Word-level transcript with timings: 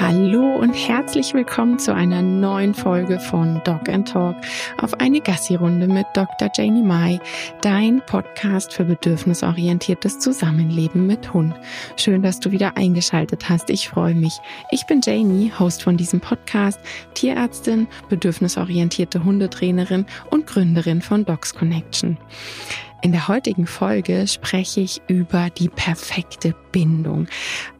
Hallo 0.00 0.54
und 0.54 0.74
herzlich 0.74 1.34
willkommen 1.34 1.80
zu 1.80 1.92
einer 1.92 2.22
neuen 2.22 2.72
Folge 2.72 3.18
von 3.18 3.60
Dog 3.64 3.88
and 3.88 4.06
Talk 4.06 4.36
auf 4.80 4.94
eine 5.00 5.20
Gassi-Runde 5.20 5.88
mit 5.88 6.06
Dr. 6.14 6.48
Janie 6.54 6.84
Mai, 6.84 7.18
dein 7.62 8.00
Podcast 8.06 8.72
für 8.72 8.84
bedürfnisorientiertes 8.84 10.20
Zusammenleben 10.20 11.08
mit 11.08 11.34
Hund. 11.34 11.52
Schön, 11.96 12.22
dass 12.22 12.38
du 12.38 12.52
wieder 12.52 12.76
eingeschaltet 12.76 13.48
hast. 13.48 13.70
Ich 13.70 13.88
freue 13.88 14.14
mich. 14.14 14.38
Ich 14.70 14.86
bin 14.86 15.00
Janie, 15.02 15.50
Host 15.58 15.82
von 15.82 15.96
diesem 15.96 16.20
Podcast, 16.20 16.78
Tierärztin, 17.14 17.88
bedürfnisorientierte 18.08 19.24
Hundetrainerin 19.24 20.06
und 20.30 20.46
Gründerin 20.46 21.02
von 21.02 21.24
Dogs 21.24 21.52
Connection. 21.56 22.18
In 23.00 23.12
der 23.12 23.28
heutigen 23.28 23.68
Folge 23.68 24.26
spreche 24.26 24.80
ich 24.80 25.00
über 25.06 25.50
die 25.50 25.68
perfekte 25.68 26.54
Bindung. 26.72 27.28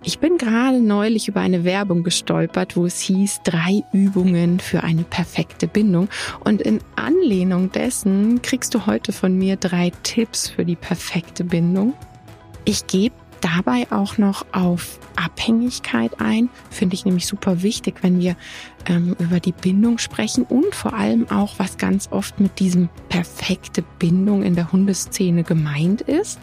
Ich 0.05 0.21
bin 0.21 0.39
gerade 0.39 0.81
neulich 0.81 1.27
über 1.27 1.41
eine 1.41 1.65
Werbung 1.65 2.05
gestolpert, 2.05 2.77
wo 2.77 2.87
es 2.87 3.01
hieß, 3.01 3.41
drei 3.43 3.83
Übungen 3.93 4.61
für 4.61 4.85
eine 4.85 5.03
perfekte 5.03 5.67
Bindung. 5.67 6.09
Und 6.45 6.63
in 6.63 6.79
Anlehnung 6.95 7.73
dessen 7.73 8.43
kriegst 8.43 8.75
du 8.77 8.87
heute 8.87 9.13
von 9.13 9.37
mir 9.37 9.57
drei 9.57 9.91
Tipps 10.05 10.51
für 10.51 10.65
die 10.65 10.77
perfekte 10.77 11.43
Bindung. 11.43 11.95
Ich 12.65 12.87
gebe 12.87 13.15
dabei 13.41 13.87
auch 13.91 14.19
noch 14.19 14.47
auf 14.53 14.99
Abhängigkeit 15.17 16.21
ein. 16.21 16.49
Finde 16.71 16.95
ich 16.95 17.05
nämlich 17.05 17.27
super 17.27 17.63
wichtig, 17.63 17.97
wenn 18.03 18.21
wir 18.21 18.37
ähm, 18.87 19.17
über 19.19 19.41
die 19.41 19.53
Bindung 19.53 19.99
sprechen 19.99 20.45
und 20.45 20.75
vor 20.75 20.95
allem 20.95 21.29
auch, 21.31 21.59
was 21.59 21.77
ganz 21.77 22.09
oft 22.11 22.41
mit 22.41 22.59
diesem 22.59 22.89
perfekte 23.09 23.83
Bindung 23.99 24.43
in 24.43 24.55
der 24.55 24.73
Hundeszene 24.73 25.45
gemeint 25.45 26.03
ist. 26.03 26.39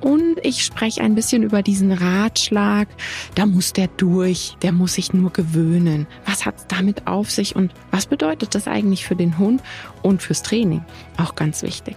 Und 0.00 0.38
ich 0.42 0.64
spreche 0.64 1.02
ein 1.02 1.14
bisschen 1.14 1.42
über 1.42 1.62
diesen 1.62 1.92
Ratschlag, 1.92 2.88
da 3.34 3.44
muss 3.44 3.74
der 3.74 3.88
durch, 3.88 4.56
der 4.62 4.72
muss 4.72 4.94
sich 4.94 5.12
nur 5.12 5.30
gewöhnen. 5.30 6.06
Was 6.24 6.46
hat 6.46 6.56
es 6.56 6.66
damit 6.68 7.06
auf 7.06 7.30
sich 7.30 7.54
und 7.54 7.72
was 7.90 8.06
bedeutet 8.06 8.54
das 8.54 8.66
eigentlich 8.66 9.04
für 9.04 9.16
den 9.16 9.38
Hund 9.38 9.62
und 10.02 10.22
fürs 10.22 10.42
Training? 10.42 10.82
Auch 11.18 11.34
ganz 11.34 11.62
wichtig. 11.62 11.96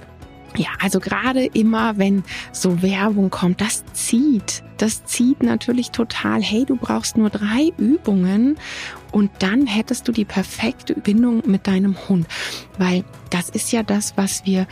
Ja, 0.55 0.67
also 0.79 0.99
gerade 0.99 1.45
immer, 1.45 1.97
wenn 1.97 2.23
so 2.51 2.81
Werbung 2.81 3.31
kommt, 3.31 3.59
das 3.59 3.83
zieht. 3.93 4.63
Das 4.77 5.05
zieht 5.05 5.41
natürlich 5.41 5.91
total. 5.91 6.41
Hey, 6.41 6.65
du 6.65 6.75
brauchst 6.75 7.17
nur 7.17 7.29
drei 7.29 7.71
Übungen 7.77 8.57
und 9.11 9.31
dann 9.39 9.65
hättest 9.65 10.07
du 10.07 10.11
die 10.11 10.25
perfekte 10.25 10.93
Bindung 10.93 11.41
mit 11.45 11.65
deinem 11.65 11.97
Hund. 12.07 12.27
Weil 12.77 13.03
das 13.31 13.49
ist 13.49 13.71
ja 13.71 13.81
das, 13.81 14.13
was 14.15 14.45
wir 14.45 14.67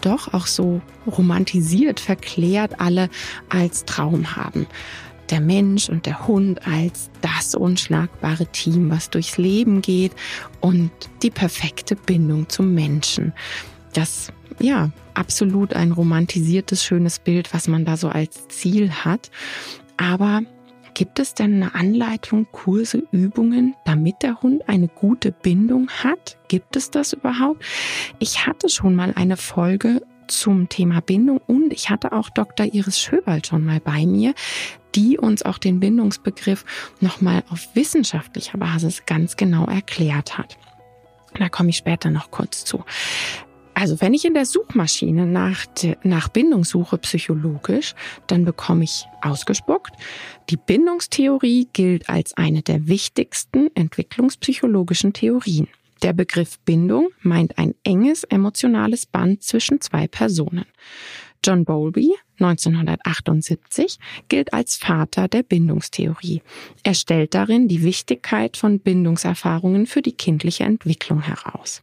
doch 0.00 0.32
auch 0.32 0.46
so 0.46 0.80
romantisiert, 1.06 2.00
verklärt 2.00 2.80
alle 2.80 3.10
als 3.48 3.84
Traum 3.84 4.36
haben 4.36 4.66
der 5.30 5.40
Mensch 5.42 5.90
und 5.90 6.06
der 6.06 6.26
Hund 6.26 6.66
als 6.66 7.10
das 7.20 7.54
unschlagbare 7.54 8.46
Team, 8.46 8.90
was 8.90 9.10
durchs 9.10 9.36
Leben 9.36 9.82
geht 9.82 10.12
und 10.60 10.90
die 11.22 11.30
perfekte 11.30 11.96
Bindung 11.96 12.48
zum 12.48 12.74
Menschen. 12.74 13.34
Das 13.92 14.32
ja, 14.60 14.90
absolut 15.18 15.74
ein 15.74 15.92
romantisiertes, 15.92 16.84
schönes 16.84 17.18
Bild, 17.18 17.52
was 17.52 17.68
man 17.68 17.84
da 17.84 17.96
so 17.96 18.08
als 18.08 18.48
Ziel 18.48 18.90
hat. 18.90 19.30
Aber 19.96 20.42
gibt 20.94 21.18
es 21.18 21.34
denn 21.34 21.62
eine 21.62 21.74
Anleitung, 21.74 22.46
Kurse, 22.52 23.02
Übungen, 23.10 23.74
damit 23.84 24.22
der 24.22 24.40
Hund 24.40 24.68
eine 24.68 24.88
gute 24.88 25.32
Bindung 25.32 25.88
hat? 25.90 26.38
Gibt 26.48 26.76
es 26.76 26.90
das 26.90 27.12
überhaupt? 27.12 27.62
Ich 28.18 28.46
hatte 28.46 28.68
schon 28.68 28.94
mal 28.94 29.12
eine 29.14 29.36
Folge 29.36 30.02
zum 30.28 30.68
Thema 30.68 31.00
Bindung 31.00 31.38
und 31.46 31.72
ich 31.72 31.90
hatte 31.90 32.12
auch 32.12 32.30
Dr. 32.30 32.66
Iris 32.66 33.00
Schöwald 33.00 33.46
schon 33.46 33.64
mal 33.64 33.80
bei 33.80 34.06
mir, 34.06 34.34
die 34.94 35.18
uns 35.18 35.42
auch 35.42 35.58
den 35.58 35.80
Bindungsbegriff 35.80 36.64
nochmal 37.00 37.42
auf 37.50 37.68
wissenschaftlicher 37.74 38.58
Basis 38.58 39.04
ganz 39.06 39.36
genau 39.36 39.66
erklärt 39.66 40.38
hat. 40.38 40.58
Da 41.38 41.48
komme 41.48 41.70
ich 41.70 41.76
später 41.76 42.10
noch 42.10 42.30
kurz 42.30 42.64
zu. 42.64 42.84
Also 43.80 44.00
wenn 44.00 44.12
ich 44.12 44.24
in 44.24 44.34
der 44.34 44.44
Suchmaschine 44.44 45.24
nach, 45.24 45.66
nach 46.02 46.26
Bindung 46.26 46.64
suche 46.64 46.98
psychologisch, 46.98 47.94
dann 48.26 48.44
bekomme 48.44 48.82
ich 48.82 49.04
ausgespuckt, 49.22 49.92
die 50.50 50.56
Bindungstheorie 50.56 51.68
gilt 51.72 52.08
als 52.08 52.36
eine 52.36 52.62
der 52.62 52.88
wichtigsten 52.88 53.68
entwicklungspsychologischen 53.76 55.12
Theorien. 55.12 55.68
Der 56.02 56.12
Begriff 56.12 56.58
Bindung 56.64 57.10
meint 57.22 57.56
ein 57.56 57.72
enges 57.84 58.24
emotionales 58.24 59.06
Band 59.06 59.44
zwischen 59.44 59.80
zwei 59.80 60.08
Personen. 60.08 60.66
John 61.44 61.64
Bowlby, 61.64 62.16
1978, 62.40 64.00
gilt 64.28 64.52
als 64.52 64.74
Vater 64.74 65.28
der 65.28 65.44
Bindungstheorie. 65.44 66.42
Er 66.82 66.94
stellt 66.94 67.32
darin 67.32 67.68
die 67.68 67.84
Wichtigkeit 67.84 68.56
von 68.56 68.80
Bindungserfahrungen 68.80 69.86
für 69.86 70.02
die 70.02 70.16
kindliche 70.16 70.64
Entwicklung 70.64 71.22
heraus 71.22 71.80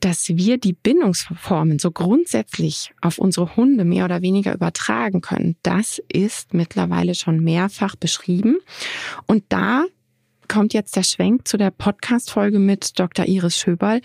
dass 0.00 0.28
wir 0.28 0.58
die 0.58 0.72
Bindungsformen 0.72 1.78
so 1.78 1.90
grundsätzlich 1.90 2.92
auf 3.00 3.18
unsere 3.18 3.56
Hunde 3.56 3.84
mehr 3.84 4.04
oder 4.04 4.22
weniger 4.22 4.54
übertragen 4.54 5.20
können, 5.20 5.56
das 5.62 6.00
ist 6.12 6.54
mittlerweile 6.54 7.14
schon 7.14 7.42
mehrfach 7.42 7.96
beschrieben. 7.96 8.58
Und 9.26 9.44
da 9.48 9.84
kommt 10.48 10.72
jetzt 10.72 10.96
der 10.96 11.02
Schwenk 11.02 11.46
zu 11.46 11.56
der 11.56 11.70
Podcast-Folge 11.70 12.58
mit 12.58 12.98
Dr. 12.98 13.26
Iris 13.26 13.58
Schöberl, 13.58 14.00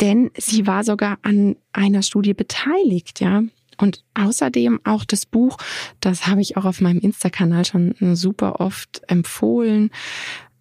denn 0.00 0.30
sie 0.36 0.66
war 0.66 0.84
sogar 0.84 1.18
an 1.22 1.56
einer 1.72 2.02
Studie 2.02 2.34
beteiligt, 2.34 3.20
ja. 3.20 3.42
Und 3.78 4.04
außerdem 4.14 4.80
auch 4.84 5.04
das 5.04 5.26
Buch, 5.26 5.58
das 6.00 6.26
habe 6.26 6.40
ich 6.40 6.56
auch 6.56 6.64
auf 6.64 6.80
meinem 6.80 6.98
Insta-Kanal 6.98 7.66
schon 7.66 7.94
super 8.14 8.60
oft 8.60 9.02
empfohlen, 9.06 9.90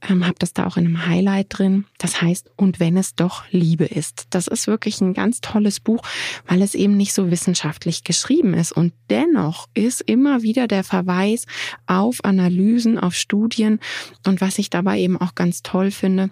ähm, 0.09 0.25
habe 0.25 0.35
das 0.39 0.53
da 0.53 0.65
auch 0.65 0.77
in 0.77 0.85
einem 0.85 1.05
Highlight 1.07 1.47
drin. 1.49 1.85
Das 1.97 2.21
heißt, 2.21 2.51
und 2.55 2.79
wenn 2.79 2.97
es 2.97 3.15
doch 3.15 3.43
Liebe 3.51 3.85
ist. 3.85 4.27
Das 4.29 4.47
ist 4.47 4.67
wirklich 4.67 5.01
ein 5.01 5.13
ganz 5.13 5.41
tolles 5.41 5.79
Buch, 5.79 6.01
weil 6.47 6.61
es 6.61 6.75
eben 6.75 6.97
nicht 6.97 7.13
so 7.13 7.31
wissenschaftlich 7.31 8.03
geschrieben 8.03 8.53
ist. 8.53 8.71
Und 8.71 8.93
dennoch 9.09 9.67
ist 9.73 10.01
immer 10.01 10.41
wieder 10.41 10.67
der 10.67 10.83
Verweis 10.83 11.45
auf 11.87 12.23
Analysen, 12.23 12.97
auf 12.99 13.13
Studien. 13.15 13.79
Und 14.25 14.41
was 14.41 14.59
ich 14.59 14.69
dabei 14.69 14.99
eben 14.99 15.19
auch 15.19 15.35
ganz 15.35 15.63
toll 15.63 15.91
finde, 15.91 16.29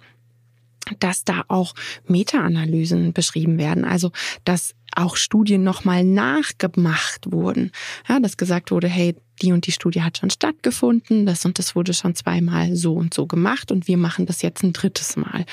dass 1.00 1.24
da 1.24 1.44
auch 1.48 1.74
Meta-Analysen 2.08 3.14
beschrieben 3.14 3.58
werden. 3.58 3.86
Also, 3.86 4.12
dass 4.44 4.76
auch 4.96 5.16
Studien 5.16 5.64
nochmal 5.64 6.04
nachgemacht 6.04 7.32
wurden. 7.32 7.72
Ja, 8.08 8.20
dass 8.20 8.38
gesagt 8.38 8.72
wurde, 8.72 8.88
hey, 8.88 9.16
die 9.42 9.52
und 9.52 9.66
die 9.66 9.72
Studie 9.72 10.04
hat 10.04 10.20
schon 10.20 10.30
stattgefunden, 10.30 11.26
das 11.26 11.46
und 11.46 11.58
das 11.58 11.76
wurde 11.76 11.94
schon 11.94 12.16
zweimal 12.16 12.76
so 12.76 12.94
und 12.94 13.14
so 13.14 13.26
gemacht 13.26 13.72
und 13.72 13.88
wir 13.88 13.98
machen 13.98 14.26
das 14.26 14.42
jetzt 14.42 14.64
ein 14.64 14.74
drittes 14.74 15.16
Mal. 15.16 15.46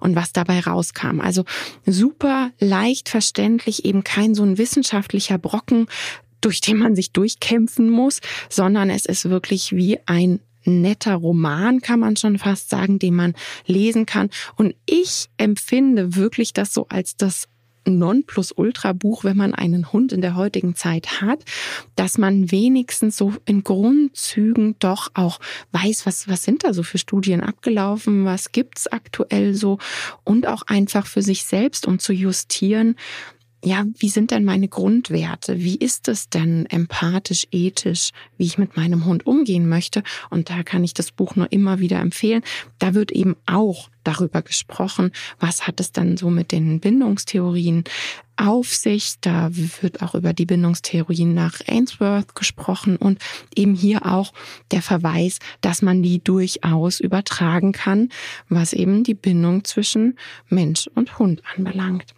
Und 0.00 0.16
was 0.16 0.32
dabei 0.32 0.60
rauskam. 0.60 1.20
Also 1.20 1.44
super 1.84 2.50
leicht 2.58 3.08
verständlich, 3.08 3.84
eben 3.84 4.04
kein 4.04 4.34
so 4.34 4.42
ein 4.42 4.58
wissenschaftlicher 4.58 5.38
Brocken, 5.38 5.86
durch 6.40 6.60
den 6.60 6.78
man 6.78 6.94
sich 6.94 7.12
durchkämpfen 7.12 7.90
muss, 7.90 8.20
sondern 8.48 8.90
es 8.90 9.04
ist 9.06 9.28
wirklich 9.28 9.74
wie 9.74 9.98
ein 10.06 10.40
netter 10.66 11.14
Roman, 11.14 11.80
kann 11.80 12.00
man 12.00 12.16
schon 12.16 12.38
fast 12.38 12.68
sagen, 12.68 12.98
den 12.98 13.14
man 13.14 13.34
lesen 13.66 14.06
kann. 14.06 14.30
Und 14.56 14.74
ich 14.86 15.28
empfinde 15.36 16.16
wirklich 16.16 16.52
das 16.52 16.74
so 16.74 16.86
als 16.88 17.16
das 17.16 17.48
Nonplusultra-Buch, 17.88 19.24
wenn 19.24 19.36
man 19.36 19.54
einen 19.54 19.92
Hund 19.92 20.12
in 20.12 20.20
der 20.20 20.34
heutigen 20.34 20.74
Zeit 20.74 21.20
hat, 21.20 21.44
dass 21.94 22.18
man 22.18 22.50
wenigstens 22.50 23.16
so 23.16 23.34
in 23.44 23.62
Grundzügen 23.62 24.76
doch 24.78 25.10
auch 25.14 25.38
weiß, 25.72 26.06
was, 26.06 26.28
was 26.28 26.42
sind 26.42 26.64
da 26.64 26.74
so 26.74 26.82
für 26.82 26.98
Studien 26.98 27.40
abgelaufen, 27.40 28.24
was 28.24 28.52
gibt's 28.52 28.86
aktuell 28.88 29.54
so 29.54 29.78
und 30.24 30.46
auch 30.46 30.62
einfach 30.62 31.06
für 31.06 31.22
sich 31.22 31.44
selbst, 31.44 31.86
um 31.86 31.98
zu 31.98 32.12
justieren, 32.12 32.96
ja, 33.64 33.84
wie 33.98 34.08
sind 34.08 34.30
denn 34.30 34.44
meine 34.44 34.68
Grundwerte? 34.68 35.58
Wie 35.58 35.76
ist 35.76 36.08
es 36.08 36.28
denn 36.28 36.66
empathisch, 36.66 37.46
ethisch, 37.50 38.10
wie 38.36 38.44
ich 38.44 38.58
mit 38.58 38.76
meinem 38.76 39.04
Hund 39.04 39.26
umgehen 39.26 39.68
möchte? 39.68 40.02
Und 40.30 40.50
da 40.50 40.62
kann 40.62 40.84
ich 40.84 40.94
das 40.94 41.10
Buch 41.10 41.36
nur 41.36 41.50
immer 41.50 41.80
wieder 41.80 41.98
empfehlen. 41.98 42.42
Da 42.78 42.94
wird 42.94 43.10
eben 43.10 43.34
auch 43.46 43.88
darüber 44.04 44.42
gesprochen, 44.42 45.10
was 45.40 45.66
hat 45.66 45.80
es 45.80 45.90
denn 45.90 46.16
so 46.16 46.30
mit 46.30 46.52
den 46.52 46.78
Bindungstheorien 46.78 47.84
auf 48.36 48.72
sich. 48.72 49.14
Da 49.20 49.48
wird 49.52 50.02
auch 50.02 50.14
über 50.14 50.32
die 50.32 50.46
Bindungstheorien 50.46 51.34
nach 51.34 51.60
Ainsworth 51.66 52.34
gesprochen 52.34 52.96
und 52.96 53.18
eben 53.54 53.74
hier 53.74 54.06
auch 54.06 54.32
der 54.70 54.82
Verweis, 54.82 55.38
dass 55.60 55.82
man 55.82 56.02
die 56.02 56.22
durchaus 56.22 57.00
übertragen 57.00 57.72
kann, 57.72 58.10
was 58.48 58.74
eben 58.74 59.02
die 59.02 59.14
Bindung 59.14 59.64
zwischen 59.64 60.16
Mensch 60.48 60.88
und 60.94 61.18
Hund 61.18 61.42
anbelangt. 61.56 62.14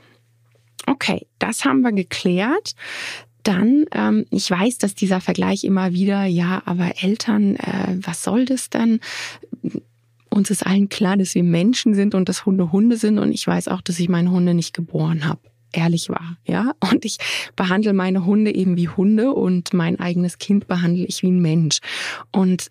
Okay, 0.88 1.26
das 1.38 1.64
haben 1.64 1.82
wir 1.82 1.92
geklärt. 1.92 2.74
Dann, 3.42 3.86
ähm, 3.92 4.26
ich 4.30 4.50
weiß, 4.50 4.78
dass 4.78 4.94
dieser 4.94 5.20
Vergleich 5.20 5.64
immer 5.64 5.92
wieder, 5.92 6.24
ja, 6.24 6.62
aber 6.64 7.02
Eltern, 7.02 7.56
äh, 7.56 7.96
was 8.00 8.22
soll 8.22 8.44
das 8.44 8.70
denn? 8.70 9.00
Uns 10.28 10.50
ist 10.50 10.66
allen 10.66 10.88
klar, 10.88 11.16
dass 11.16 11.34
wir 11.34 11.44
Menschen 11.44 11.94
sind 11.94 12.14
und 12.14 12.28
dass 12.28 12.44
Hunde 12.46 12.72
Hunde 12.72 12.96
sind. 12.96 13.18
Und 13.18 13.32
ich 13.32 13.46
weiß 13.46 13.68
auch, 13.68 13.80
dass 13.80 13.98
ich 13.98 14.08
meine 14.08 14.30
Hunde 14.30 14.54
nicht 14.54 14.74
geboren 14.74 15.26
habe 15.26 15.40
ehrlich 15.72 16.08
war, 16.08 16.36
ja. 16.46 16.72
Und 16.80 17.04
ich 17.04 17.18
behandle 17.56 17.92
meine 17.92 18.24
Hunde 18.24 18.54
eben 18.54 18.76
wie 18.76 18.88
Hunde 18.88 19.32
und 19.32 19.74
mein 19.74 20.00
eigenes 20.00 20.38
Kind 20.38 20.66
behandle 20.66 21.04
ich 21.04 21.22
wie 21.22 21.30
ein 21.30 21.40
Mensch. 21.40 21.80
Und 22.32 22.70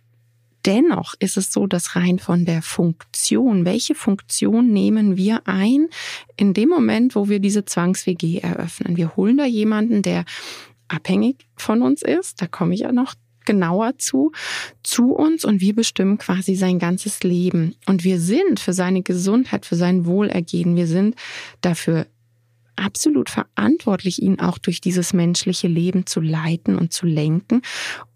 dennoch 0.67 1.15
ist 1.19 1.37
es 1.37 1.51
so, 1.51 1.65
dass 1.65 1.95
rein 1.95 2.19
von 2.19 2.45
der 2.45 2.61
Funktion, 2.61 3.65
welche 3.65 3.95
Funktion 3.95 4.71
nehmen 4.71 5.15
wir 5.15 5.41
ein 5.47 5.87
in 6.35 6.53
dem 6.53 6.69
Moment, 6.69 7.15
wo 7.15 7.29
wir 7.29 7.39
diese 7.39 7.65
Zwangs-WG 7.65 8.39
eröffnen? 8.39 8.97
Wir 8.97 9.15
holen 9.15 9.37
da 9.37 9.45
jemanden, 9.45 10.01
der 10.01 10.25
abhängig 10.89 11.47
von 11.55 11.81
uns 11.81 12.01
ist, 12.01 12.41
da 12.41 12.47
komme 12.47 12.73
ich 12.73 12.81
ja 12.81 12.91
noch 12.91 13.15
genauer 13.45 13.97
zu, 13.97 14.33
zu 14.83 15.13
uns 15.13 15.45
und 15.45 15.61
wir 15.61 15.73
bestimmen 15.73 16.17
quasi 16.17 16.55
sein 16.55 16.79
ganzes 16.79 17.23
Leben. 17.23 17.75
Und 17.85 18.03
wir 18.03 18.19
sind 18.19 18.59
für 18.59 18.73
seine 18.73 19.03
Gesundheit, 19.03 19.65
für 19.65 19.77
sein 19.77 20.05
Wohlergehen, 20.05 20.75
wir 20.75 20.87
sind 20.87 21.15
dafür 21.61 22.07
absolut 22.77 23.29
verantwortlich, 23.29 24.21
ihn 24.21 24.39
auch 24.39 24.57
durch 24.57 24.81
dieses 24.81 25.13
menschliche 25.13 25.67
Leben 25.67 26.05
zu 26.05 26.21
leiten 26.21 26.77
und 26.77 26.93
zu 26.93 27.05
lenken. 27.05 27.61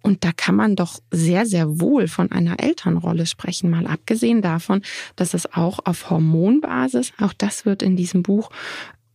Und 0.02 0.24
da 0.24 0.32
kann 0.32 0.56
man 0.56 0.76
doch 0.76 1.00
sehr, 1.12 1.46
sehr 1.46 1.80
wohl 1.82 2.08
von 2.08 2.32
einer 2.32 2.60
Elternrolle 2.60 3.26
sprechen, 3.26 3.70
mal 3.70 3.88
abgesehen 3.88 4.42
davon, 4.42 4.82
dass 5.16 5.34
es 5.34 5.52
auch 5.54 5.80
auf 5.86 6.10
Hormonbasis, 6.10 7.14
auch 7.20 7.34
das 7.34 7.66
wird 7.66 7.84
in 7.84 7.96
diesem 7.96 8.24
Buch 8.24 8.50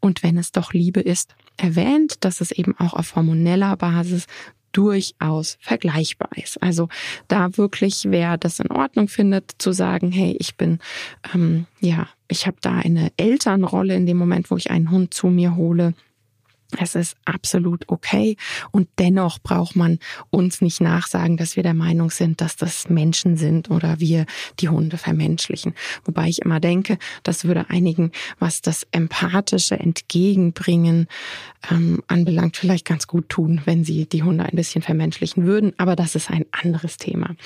und 0.00 0.22
wenn 0.22 0.38
es 0.38 0.52
doch 0.52 0.72
Liebe 0.72 1.00
ist, 1.00 1.34
erwähnt, 1.56 2.24
dass 2.24 2.40
es 2.40 2.52
eben 2.52 2.78
auch 2.78 2.94
auf 2.94 3.16
hormoneller 3.16 3.76
Basis 3.76 4.26
durchaus 4.76 5.56
vergleichbar 5.60 6.30
ist. 6.36 6.62
Also 6.62 6.88
da 7.28 7.56
wirklich, 7.56 8.04
wer 8.08 8.36
das 8.36 8.60
in 8.60 8.70
Ordnung 8.70 9.08
findet, 9.08 9.52
zu 9.58 9.72
sagen, 9.72 10.12
hey, 10.12 10.36
ich 10.38 10.56
bin, 10.56 10.80
ähm, 11.34 11.66
ja, 11.80 12.08
ich 12.28 12.46
habe 12.46 12.58
da 12.60 12.72
eine 12.72 13.10
Elternrolle 13.16 13.94
in 13.94 14.04
dem 14.04 14.18
Moment, 14.18 14.50
wo 14.50 14.56
ich 14.56 14.70
einen 14.70 14.90
Hund 14.90 15.14
zu 15.14 15.28
mir 15.28 15.56
hole, 15.56 15.94
es 16.78 16.94
ist 16.94 17.16
absolut 17.24 17.84
okay 17.88 18.36
und 18.72 18.88
dennoch 18.98 19.38
braucht 19.38 19.76
man 19.76 19.98
uns 20.30 20.60
nicht 20.60 20.80
nachsagen, 20.80 21.36
dass 21.36 21.56
wir 21.56 21.62
der 21.62 21.74
Meinung 21.74 22.10
sind, 22.10 22.40
dass 22.40 22.56
das 22.56 22.88
Menschen 22.88 23.36
sind 23.36 23.70
oder 23.70 24.00
wir 24.00 24.26
die 24.58 24.68
Hunde 24.68 24.98
vermenschlichen. 24.98 25.74
Wobei 26.04 26.28
ich 26.28 26.42
immer 26.42 26.58
denke, 26.58 26.98
das 27.22 27.44
würde 27.44 27.70
einigen, 27.70 28.10
was 28.38 28.62
das 28.62 28.86
empathische 28.90 29.78
Entgegenbringen 29.78 31.06
ähm, 31.70 32.02
anbelangt, 32.08 32.56
vielleicht 32.56 32.84
ganz 32.84 33.06
gut 33.06 33.28
tun, 33.28 33.62
wenn 33.64 33.84
sie 33.84 34.06
die 34.06 34.22
Hunde 34.22 34.44
ein 34.44 34.56
bisschen 34.56 34.82
vermenschlichen 34.82 35.44
würden. 35.44 35.72
Aber 35.78 35.94
das 35.94 36.14
ist 36.14 36.30
ein 36.30 36.46
anderes 36.50 36.96
Thema 36.96 37.36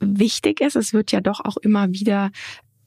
wichtig 0.00 0.60
ist, 0.60 0.76
es 0.76 0.92
wird 0.92 1.12
ja 1.12 1.20
doch 1.20 1.40
auch 1.40 1.56
immer 1.56 1.92
wieder 1.92 2.30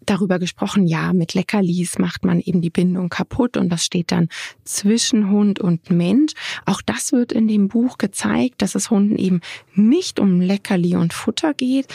darüber 0.09 0.39
gesprochen, 0.39 0.87
ja, 0.87 1.13
mit 1.13 1.33
Leckerlis 1.33 1.99
macht 1.99 2.25
man 2.25 2.39
eben 2.39 2.61
die 2.61 2.69
Bindung 2.69 3.09
kaputt 3.09 3.57
und 3.57 3.69
das 3.69 3.85
steht 3.85 4.11
dann 4.11 4.29
zwischen 4.63 5.29
Hund 5.29 5.59
und 5.59 5.89
Mensch. 5.89 6.33
Auch 6.65 6.81
das 6.81 7.11
wird 7.11 7.31
in 7.31 7.47
dem 7.47 7.67
Buch 7.67 7.97
gezeigt, 7.97 8.61
dass 8.61 8.75
es 8.75 8.89
Hunden 8.89 9.17
eben 9.17 9.41
nicht 9.73 10.19
um 10.19 10.41
Leckerli 10.41 10.95
und 10.95 11.13
Futter 11.13 11.53
geht 11.53 11.87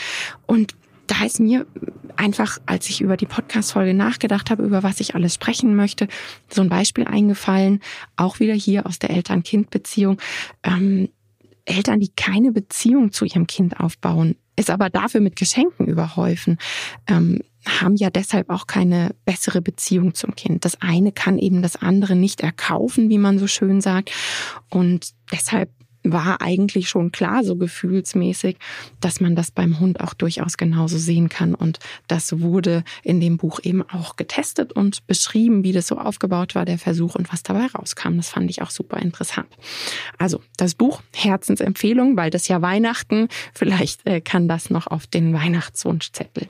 und 0.45 0.75
da 1.07 1.25
ist 1.25 1.39
mir 1.39 1.65
einfach, 2.15 2.59
als 2.65 2.89
ich 2.89 3.01
über 3.01 3.17
die 3.17 3.25
Podcast-Folge 3.25 3.93
nachgedacht 3.93 4.49
habe, 4.49 4.63
über 4.63 4.83
was 4.83 4.99
ich 4.99 5.15
alles 5.15 5.33
sprechen 5.33 5.75
möchte, 5.75 6.07
so 6.49 6.61
ein 6.61 6.69
Beispiel 6.69 7.05
eingefallen, 7.05 7.81
auch 8.15 8.39
wieder 8.39 8.53
hier 8.53 8.85
aus 8.85 8.99
der 8.99 9.09
Eltern-Kind-Beziehung. 9.09 10.17
Ähm, 10.63 11.09
Eltern, 11.65 11.99
die 11.99 12.09
keine 12.09 12.51
Beziehung 12.51 13.11
zu 13.11 13.25
ihrem 13.25 13.47
Kind 13.47 13.79
aufbauen, 13.79 14.35
ist 14.55 14.69
aber 14.69 14.89
dafür 14.89 15.21
mit 15.21 15.35
Geschenken 15.35 15.87
überhäufen. 15.87 16.57
Ähm, 17.07 17.41
haben 17.65 17.95
ja 17.95 18.09
deshalb 18.09 18.49
auch 18.49 18.67
keine 18.67 19.15
bessere 19.25 19.61
Beziehung 19.61 20.13
zum 20.13 20.35
Kind. 20.35 20.65
Das 20.65 20.81
eine 20.81 21.11
kann 21.11 21.37
eben 21.37 21.61
das 21.61 21.75
andere 21.75 22.15
nicht 22.15 22.41
erkaufen, 22.41 23.09
wie 23.09 23.17
man 23.17 23.39
so 23.39 23.47
schön 23.47 23.81
sagt. 23.81 24.11
Und 24.69 25.13
deshalb 25.31 25.69
war 26.03 26.41
eigentlich 26.41 26.89
schon 26.89 27.11
klar, 27.11 27.43
so 27.43 27.55
gefühlsmäßig, 27.55 28.57
dass 28.99 29.21
man 29.21 29.35
das 29.35 29.51
beim 29.51 29.79
Hund 29.79 30.01
auch 30.01 30.13
durchaus 30.13 30.57
genauso 30.57 30.97
sehen 30.97 31.29
kann. 31.29 31.55
Und 31.55 31.79
das 32.07 32.41
wurde 32.41 32.83
in 33.03 33.21
dem 33.21 33.37
Buch 33.37 33.59
eben 33.63 33.81
auch 33.89 34.15
getestet 34.15 34.73
und 34.73 35.07
beschrieben, 35.07 35.63
wie 35.63 35.71
das 35.71 35.87
so 35.87 35.97
aufgebaut 35.97 36.55
war, 36.55 36.65
der 36.65 36.77
Versuch 36.77 37.15
und 37.15 37.31
was 37.31 37.43
dabei 37.43 37.67
rauskam. 37.67 38.17
Das 38.17 38.29
fand 38.29 38.49
ich 38.49 38.61
auch 38.61 38.69
super 38.69 38.97
interessant. 38.97 39.47
Also 40.17 40.41
das 40.57 40.75
Buch, 40.75 41.01
Herzensempfehlung, 41.13 42.17
weil 42.17 42.29
das 42.29 42.47
ja 42.47 42.61
Weihnachten, 42.61 43.29
vielleicht 43.53 44.05
äh, 44.05 44.21
kann 44.21 44.47
das 44.47 44.69
noch 44.69 44.87
auf 44.87 45.07
den 45.07 45.33
Weihnachtswunschzettel. 45.33 46.47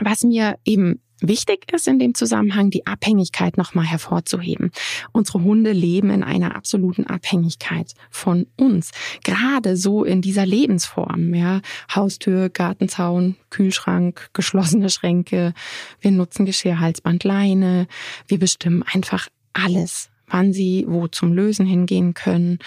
Was 0.00 0.22
mir 0.24 0.56
eben 0.64 1.00
Wichtig 1.20 1.72
ist 1.72 1.88
in 1.88 1.98
dem 1.98 2.14
Zusammenhang, 2.14 2.70
die 2.70 2.86
Abhängigkeit 2.86 3.56
nochmal 3.56 3.86
hervorzuheben. 3.86 4.72
Unsere 5.12 5.42
Hunde 5.42 5.72
leben 5.72 6.10
in 6.10 6.22
einer 6.22 6.56
absoluten 6.56 7.06
Abhängigkeit 7.06 7.92
von 8.10 8.46
uns. 8.56 8.90
Gerade 9.22 9.76
so 9.76 10.04
in 10.04 10.20
dieser 10.20 10.44
Lebensform, 10.44 11.32
ja. 11.32 11.60
Haustür, 11.94 12.50
Gartenzaun, 12.50 13.36
Kühlschrank, 13.48 14.28
geschlossene 14.34 14.90
Schränke. 14.90 15.54
Wir 16.00 16.10
nutzen 16.10 16.44
Geschirrhalsband, 16.44 17.24
Leine. 17.24 17.86
Wir 18.26 18.38
bestimmen 18.38 18.82
einfach 18.82 19.28
alles 19.52 20.10
wann 20.26 20.52
sie 20.52 20.84
wo 20.88 21.06
zum 21.06 21.32
Lösen 21.32 21.66
hingehen 21.66 22.14
können, 22.14 22.58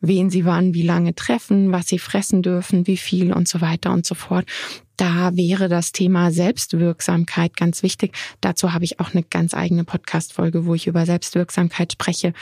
wen 0.00 0.30
sie 0.30 0.44
wann 0.44 0.74
wie 0.74 0.82
lange 0.82 1.14
treffen, 1.14 1.72
was 1.72 1.88
sie 1.88 1.98
fressen 1.98 2.42
dürfen, 2.42 2.86
wie 2.86 2.96
viel 2.96 3.32
und 3.32 3.48
so 3.48 3.60
weiter 3.60 3.92
und 3.92 4.06
so 4.06 4.14
fort. 4.14 4.46
Da 4.96 5.34
wäre 5.34 5.68
das 5.68 5.92
Thema 5.92 6.30
Selbstwirksamkeit 6.30 7.56
ganz 7.56 7.82
wichtig. 7.82 8.14
Dazu 8.42 8.74
habe 8.74 8.84
ich 8.84 9.00
auch 9.00 9.14
eine 9.14 9.22
ganz 9.22 9.54
eigene 9.54 9.84
Podcast-Folge, 9.84 10.66
wo 10.66 10.74
ich 10.74 10.86
über 10.86 11.06
Selbstwirksamkeit 11.06 11.92
spreche. 11.92 12.34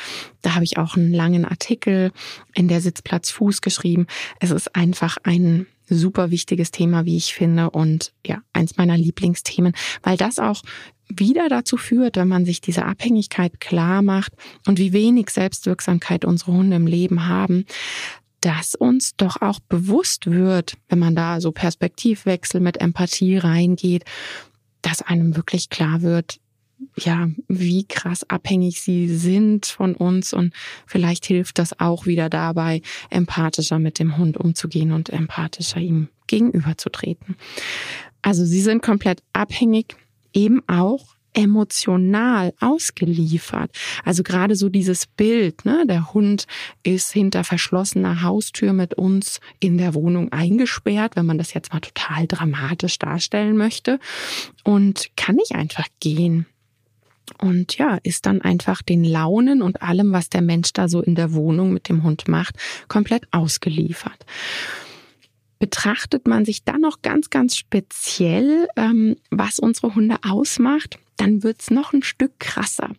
Da 0.42 0.54
habe 0.54 0.64
ich 0.64 0.76
auch 0.76 0.96
einen 0.96 1.12
langen 1.12 1.44
Artikel 1.44 2.10
in 2.54 2.66
der 2.66 2.80
Sitzplatz 2.80 3.30
Fuß 3.30 3.60
geschrieben. 3.60 4.06
Es 4.40 4.50
ist 4.50 4.74
einfach 4.74 5.18
ein 5.22 5.66
super 5.88 6.30
wichtiges 6.30 6.70
Thema, 6.70 7.04
wie 7.04 7.16
ich 7.16 7.32
finde, 7.32 7.70
und 7.70 8.12
ja, 8.26 8.42
eins 8.52 8.76
meiner 8.76 8.96
Lieblingsthemen, 8.96 9.72
weil 10.02 10.16
das 10.16 10.38
auch 10.38 10.62
wieder 11.08 11.48
dazu 11.48 11.76
führt, 11.76 12.16
wenn 12.16 12.28
man 12.28 12.44
sich 12.44 12.60
diese 12.60 12.84
Abhängigkeit 12.84 13.60
klar 13.60 14.02
macht 14.02 14.32
und 14.66 14.78
wie 14.78 14.92
wenig 14.92 15.30
Selbstwirksamkeit 15.30 16.24
unsere 16.24 16.52
Hunde 16.52 16.76
im 16.76 16.86
Leben 16.86 17.26
haben, 17.26 17.64
dass 18.40 18.74
uns 18.74 19.16
doch 19.16 19.40
auch 19.42 19.60
bewusst 19.60 20.26
wird, 20.26 20.74
wenn 20.88 20.98
man 20.98 21.16
da 21.16 21.40
so 21.40 21.50
Perspektivwechsel 21.50 22.60
mit 22.60 22.80
Empathie 22.80 23.36
reingeht, 23.36 24.04
dass 24.82 25.02
einem 25.02 25.34
wirklich 25.34 25.70
klar 25.70 26.02
wird, 26.02 26.38
ja, 26.96 27.28
wie 27.48 27.84
krass 27.84 28.28
abhängig 28.30 28.80
sie 28.80 29.08
sind 29.08 29.66
von 29.66 29.96
uns 29.96 30.32
und 30.32 30.54
vielleicht 30.86 31.26
hilft 31.26 31.58
das 31.58 31.78
auch 31.80 32.06
wieder 32.06 32.28
dabei, 32.28 32.82
empathischer 33.10 33.80
mit 33.80 33.98
dem 33.98 34.16
Hund 34.16 34.36
umzugehen 34.36 34.92
und 34.92 35.10
empathischer 35.10 35.80
ihm 35.80 36.08
gegenüberzutreten. 36.28 37.36
Also 38.22 38.44
sie 38.44 38.60
sind 38.60 38.82
komplett 38.82 39.22
abhängig 39.32 39.96
eben 40.38 40.62
auch 40.68 41.16
emotional 41.34 42.54
ausgeliefert. 42.60 43.70
Also 44.04 44.22
gerade 44.22 44.56
so 44.56 44.68
dieses 44.68 45.06
Bild, 45.06 45.64
ne, 45.64 45.84
der 45.86 46.12
Hund 46.14 46.46
ist 46.82 47.12
hinter 47.12 47.44
verschlossener 47.44 48.22
Haustür 48.22 48.72
mit 48.72 48.94
uns 48.94 49.40
in 49.60 49.78
der 49.78 49.94
Wohnung 49.94 50.32
eingesperrt, 50.32 51.16
wenn 51.16 51.26
man 51.26 51.38
das 51.38 51.54
jetzt 51.54 51.72
mal 51.72 51.80
total 51.80 52.26
dramatisch 52.26 52.98
darstellen 52.98 53.56
möchte 53.56 54.00
und 54.64 55.10
kann 55.16 55.36
nicht 55.36 55.54
einfach 55.54 55.86
gehen. 56.00 56.46
Und 57.40 57.76
ja, 57.76 57.98
ist 58.02 58.24
dann 58.24 58.40
einfach 58.40 58.80
den 58.80 59.04
Launen 59.04 59.60
und 59.60 59.82
allem, 59.82 60.12
was 60.12 60.30
der 60.30 60.40
Mensch 60.40 60.72
da 60.72 60.88
so 60.88 61.02
in 61.02 61.14
der 61.14 61.34
Wohnung 61.34 61.72
mit 61.72 61.88
dem 61.88 62.02
Hund 62.02 62.26
macht, 62.26 62.56
komplett 62.88 63.28
ausgeliefert 63.32 64.24
betrachtet 65.58 66.26
man 66.26 66.44
sich 66.44 66.64
dann 66.64 66.80
noch 66.80 67.02
ganz, 67.02 67.30
ganz 67.30 67.56
speziell, 67.56 68.68
ähm, 68.76 69.16
was 69.30 69.58
unsere 69.58 69.94
Hunde 69.94 70.16
ausmacht, 70.22 70.98
dann 71.18 71.42
wird's 71.42 71.70
noch 71.70 71.92
ein 71.92 72.02
Stück 72.02 72.38
krasser. 72.38 72.90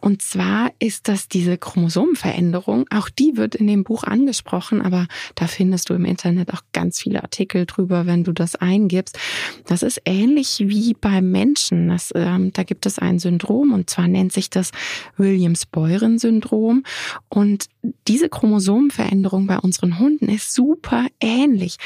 Und 0.00 0.22
zwar 0.22 0.72
ist 0.78 1.08
das 1.08 1.28
diese 1.28 1.58
Chromosomenveränderung. 1.58 2.86
Auch 2.90 3.08
die 3.08 3.36
wird 3.36 3.54
in 3.54 3.66
dem 3.66 3.84
Buch 3.84 4.04
angesprochen, 4.04 4.82
aber 4.82 5.06
da 5.34 5.46
findest 5.46 5.90
du 5.90 5.94
im 5.94 6.04
Internet 6.04 6.52
auch 6.52 6.62
ganz 6.72 7.00
viele 7.00 7.22
Artikel 7.22 7.66
drüber, 7.66 8.06
wenn 8.06 8.24
du 8.24 8.32
das 8.32 8.56
eingibst. 8.56 9.18
Das 9.66 9.82
ist 9.82 10.00
ähnlich 10.04 10.58
wie 10.60 10.94
beim 10.94 11.30
Menschen. 11.30 11.88
Das, 11.88 12.10
ähm, 12.14 12.52
da 12.52 12.62
gibt 12.62 12.86
es 12.86 12.98
ein 12.98 13.18
Syndrom 13.18 13.72
und 13.72 13.90
zwar 13.90 14.08
nennt 14.08 14.32
sich 14.32 14.50
das 14.50 14.72
Williams-Beuren-Syndrom. 15.16 16.84
Und 17.28 17.66
diese 18.06 18.28
Chromosomenveränderung 18.28 19.46
bei 19.46 19.58
unseren 19.58 19.98
Hunden 19.98 20.28
ist 20.28 20.54
super 20.54 21.06
ähnlich. 21.20 21.76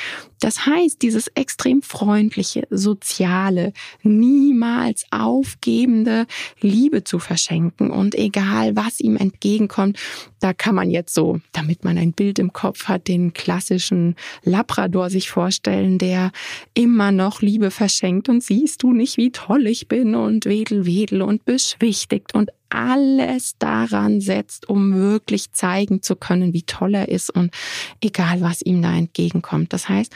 Das 0.42 0.66
heißt, 0.66 1.00
dieses 1.00 1.28
extrem 1.28 1.82
freundliche, 1.82 2.66
soziale, 2.70 3.72
niemals 4.02 5.04
aufgeben, 5.10 6.02
hingebende 6.02 6.26
Liebe 6.60 7.04
zu 7.04 7.18
verschenken. 7.18 7.90
Und 7.90 8.14
egal, 8.14 8.76
was 8.76 9.00
ihm 9.00 9.16
entgegenkommt, 9.16 9.98
da 10.42 10.52
kann 10.52 10.74
man 10.74 10.90
jetzt 10.90 11.14
so, 11.14 11.40
damit 11.52 11.84
man 11.84 11.96
ein 11.96 12.12
Bild 12.12 12.40
im 12.40 12.52
Kopf 12.52 12.88
hat, 12.88 13.06
den 13.06 13.32
klassischen 13.32 14.16
Labrador 14.42 15.08
sich 15.08 15.30
vorstellen, 15.30 15.98
der 15.98 16.32
immer 16.74 17.12
noch 17.12 17.42
Liebe 17.42 17.70
verschenkt 17.70 18.28
und 18.28 18.42
siehst 18.42 18.82
du 18.82 18.92
nicht, 18.92 19.16
wie 19.16 19.30
toll 19.30 19.68
ich 19.68 19.86
bin 19.86 20.16
und 20.16 20.44
wedel, 20.44 20.84
wedel 20.84 21.22
und 21.22 21.44
beschwichtigt 21.44 22.34
und 22.34 22.50
alles 22.70 23.56
daran 23.58 24.20
setzt, 24.20 24.68
um 24.68 24.94
wirklich 24.94 25.52
zeigen 25.52 26.02
zu 26.02 26.16
können, 26.16 26.52
wie 26.52 26.62
toll 26.62 26.94
er 26.94 27.08
ist 27.08 27.30
und 27.30 27.54
egal, 28.00 28.40
was 28.40 28.62
ihm 28.62 28.82
da 28.82 28.92
entgegenkommt. 28.96 29.72
Das 29.72 29.88
heißt, 29.88 30.12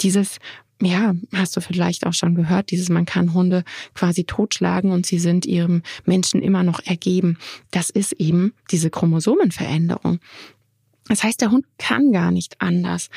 dieses 0.00 0.38
ja, 0.80 1.14
hast 1.32 1.56
du 1.56 1.60
vielleicht 1.60 2.06
auch 2.06 2.14
schon 2.14 2.34
gehört, 2.34 2.70
dieses 2.70 2.88
man 2.88 3.04
kann 3.04 3.34
Hunde 3.34 3.64
quasi 3.94 4.24
totschlagen 4.24 4.92
und 4.92 5.06
sie 5.06 5.18
sind 5.18 5.46
ihrem 5.46 5.82
Menschen 6.04 6.42
immer 6.42 6.62
noch 6.62 6.80
ergeben. 6.84 7.38
Das 7.70 7.90
ist 7.90 8.12
eben 8.12 8.54
diese 8.70 8.90
Chromosomenveränderung. 8.90 10.20
Das 11.10 11.24
heißt, 11.24 11.40
der 11.40 11.50
Hund 11.50 11.66
kann 11.76 12.12
gar 12.12 12.30
nicht 12.30 12.60
anders. 12.60 13.08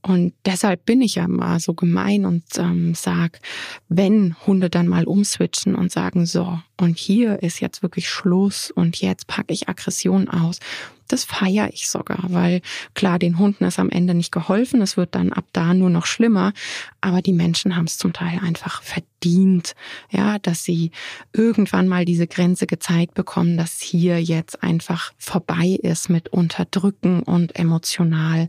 Und 0.00 0.32
deshalb 0.46 0.86
bin 0.86 1.02
ich 1.02 1.16
ja 1.16 1.26
mal 1.26 1.58
so 1.58 1.74
gemein 1.74 2.24
und 2.24 2.44
ähm, 2.56 2.94
sag, 2.94 3.40
wenn 3.88 4.36
Hunde 4.46 4.70
dann 4.70 4.86
mal 4.86 5.04
umswitchen 5.04 5.74
und 5.74 5.90
sagen, 5.90 6.24
so, 6.24 6.60
und 6.82 6.98
hier 6.98 7.44
ist 7.44 7.60
jetzt 7.60 7.84
wirklich 7.84 8.08
Schluss 8.08 8.72
und 8.72 9.00
jetzt 9.00 9.28
packe 9.28 9.52
ich 9.52 9.68
Aggression 9.68 10.28
aus, 10.28 10.58
das 11.06 11.22
feiere 11.24 11.68
ich 11.72 11.88
sogar, 11.88 12.24
weil 12.28 12.60
klar, 12.94 13.20
den 13.20 13.38
Hunden 13.38 13.64
ist 13.64 13.78
am 13.78 13.88
Ende 13.88 14.14
nicht 14.14 14.32
geholfen, 14.32 14.82
es 14.82 14.96
wird 14.96 15.14
dann 15.14 15.32
ab 15.32 15.44
da 15.52 15.74
nur 15.74 15.90
noch 15.90 16.06
schlimmer, 16.06 16.52
aber 17.00 17.22
die 17.22 17.34
Menschen 17.34 17.76
haben 17.76 17.84
es 17.84 17.98
zum 17.98 18.12
Teil 18.12 18.40
einfach 18.42 18.82
verdient, 18.82 19.74
ja, 20.10 20.40
dass 20.40 20.64
sie 20.64 20.90
irgendwann 21.32 21.86
mal 21.86 22.04
diese 22.04 22.26
Grenze 22.26 22.66
gezeigt 22.66 23.14
bekommen, 23.14 23.56
dass 23.56 23.80
hier 23.80 24.20
jetzt 24.20 24.62
einfach 24.64 25.12
vorbei 25.18 25.78
ist 25.82 26.08
mit 26.08 26.30
Unterdrücken 26.30 27.22
und 27.22 27.56
emotional 27.56 28.48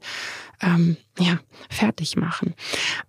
ähm, 0.60 0.98
ja, 1.20 1.40
fertig 1.70 2.16
machen. 2.16 2.56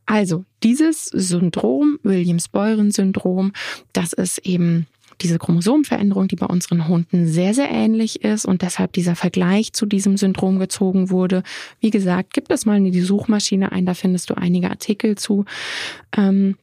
Also 0.05 0.45
dieses 0.63 1.07
Syndrom, 1.07 1.99
Williams-Beuren-Syndrom, 2.03 3.53
das 3.95 4.13
ist 4.13 4.39
eben 4.39 4.87
diese 5.21 5.39
Chromosomenveränderung, 5.39 6.29
die 6.29 6.37
bei 6.37 6.47
unseren 6.47 6.89
Hunden 6.89 7.27
sehr, 7.27 7.55
sehr 7.55 7.71
ähnlich 7.71 8.25
ist 8.25 8.45
und 8.45 8.63
deshalb 8.63 8.93
dieser 8.93 9.17
Vergleich 9.17 9.73
zu 9.73 9.87
diesem 9.87 10.17
Syndrom 10.17 10.59
gezogen 10.59 11.11
wurde. 11.11 11.43
Wie 11.81 11.91
gesagt, 11.91 12.35
gib 12.35 12.49
das 12.49 12.67
mal 12.67 12.77
in 12.77 12.91
die 12.91 13.01
Suchmaschine 13.01 13.73
ein, 13.73 13.87
da 13.87 13.95
findest 13.95 14.31
du 14.31 14.35
einige 14.35 14.71
Artikel 14.71 15.17
zu. 15.17 15.45
Ähm, 16.17 16.57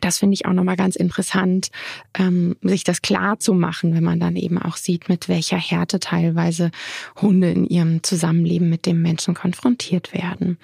das 0.00 0.18
finde 0.18 0.34
ich 0.34 0.46
auch 0.46 0.52
nochmal 0.52 0.76
ganz 0.76 0.96
interessant, 0.96 1.70
ähm, 2.18 2.56
sich 2.62 2.84
das 2.84 3.00
klar 3.00 3.38
zu 3.38 3.54
machen, 3.54 3.94
wenn 3.94 4.04
man 4.04 4.20
dann 4.20 4.36
eben 4.36 4.58
auch 4.58 4.76
sieht, 4.76 5.08
mit 5.08 5.28
welcher 5.28 5.56
Härte 5.56 5.98
teilweise 5.98 6.70
Hunde 7.20 7.50
in 7.50 7.66
ihrem 7.66 8.02
Zusammenleben 8.02 8.68
mit 8.68 8.84
dem 8.84 9.00
Menschen 9.00 9.34
konfrontiert 9.34 10.12
werden. 10.12 10.58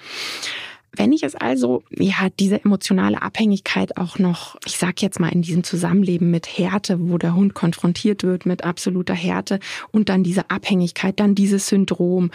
Wenn 0.95 1.11
ich 1.11 1.23
es 1.23 1.35
also, 1.35 1.83
ja, 1.91 2.29
diese 2.39 2.63
emotionale 2.63 3.21
Abhängigkeit 3.21 3.97
auch 3.97 4.19
noch, 4.19 4.55
ich 4.65 4.77
sag 4.77 5.01
jetzt 5.01 5.19
mal 5.19 5.29
in 5.29 5.41
diesem 5.41 5.63
Zusammenleben 5.63 6.31
mit 6.31 6.57
Härte, 6.57 6.97
wo 6.99 7.17
der 7.17 7.35
Hund 7.35 7.53
konfrontiert 7.53 8.23
wird 8.23 8.45
mit 8.45 8.63
absoluter 8.63 9.13
Härte 9.13 9.59
und 9.91 10.09
dann 10.09 10.23
diese 10.23 10.49
Abhängigkeit, 10.49 11.19
dann 11.19 11.35
dieses 11.35 11.67
Syndrom, 11.67 12.31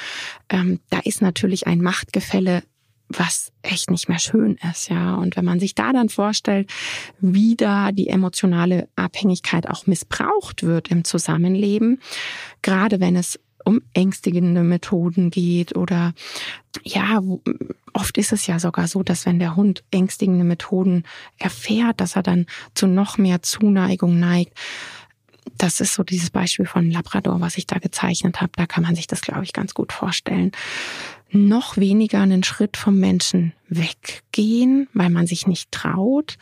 ähm, 0.48 0.80
da 0.90 1.00
ist 1.04 1.22
natürlich 1.22 1.66
ein 1.66 1.80
Machtgefälle 1.80 2.62
was 3.12 3.52
echt 3.62 3.90
nicht 3.90 4.08
mehr 4.08 4.20
schön 4.20 4.56
ist, 4.70 4.88
ja. 4.88 5.16
Und 5.16 5.36
wenn 5.36 5.44
man 5.44 5.58
sich 5.58 5.74
da 5.74 5.92
dann 5.92 6.08
vorstellt, 6.08 6.70
wie 7.20 7.56
da 7.56 7.90
die 7.90 8.08
emotionale 8.08 8.88
Abhängigkeit 8.94 9.68
auch 9.68 9.86
missbraucht 9.86 10.62
wird 10.62 10.92
im 10.92 11.02
Zusammenleben, 11.04 12.00
gerade 12.62 13.00
wenn 13.00 13.16
es 13.16 13.40
um 13.70 13.82
ängstigende 13.94 14.62
Methoden 14.64 15.30
geht 15.30 15.76
oder 15.76 16.12
ja, 16.82 17.20
oft 17.92 18.18
ist 18.18 18.32
es 18.32 18.46
ja 18.46 18.58
sogar 18.58 18.88
so, 18.88 19.02
dass 19.02 19.26
wenn 19.26 19.38
der 19.38 19.54
Hund 19.54 19.84
ängstigende 19.90 20.44
Methoden 20.44 21.04
erfährt, 21.38 22.00
dass 22.00 22.16
er 22.16 22.22
dann 22.22 22.46
zu 22.74 22.86
noch 22.86 23.16
mehr 23.16 23.42
Zuneigung 23.42 24.18
neigt. 24.18 24.54
Das 25.58 25.80
ist 25.80 25.94
so 25.94 26.02
dieses 26.02 26.30
Beispiel 26.30 26.66
von 26.66 26.90
Labrador, 26.90 27.40
was 27.40 27.58
ich 27.58 27.66
da 27.66 27.78
gezeichnet 27.78 28.40
habe. 28.40 28.52
Da 28.56 28.66
kann 28.66 28.82
man 28.82 28.94
sich 28.94 29.06
das, 29.06 29.20
glaube 29.20 29.44
ich, 29.44 29.52
ganz 29.52 29.74
gut 29.74 29.92
vorstellen 29.92 30.52
noch 31.32 31.76
weniger 31.76 32.20
einen 32.20 32.42
Schritt 32.42 32.76
vom 32.76 32.98
Menschen 32.98 33.52
weggehen, 33.68 34.88
weil 34.92 35.10
man 35.10 35.26
sich 35.26 35.46
nicht 35.46 35.70
traut. 35.70 36.36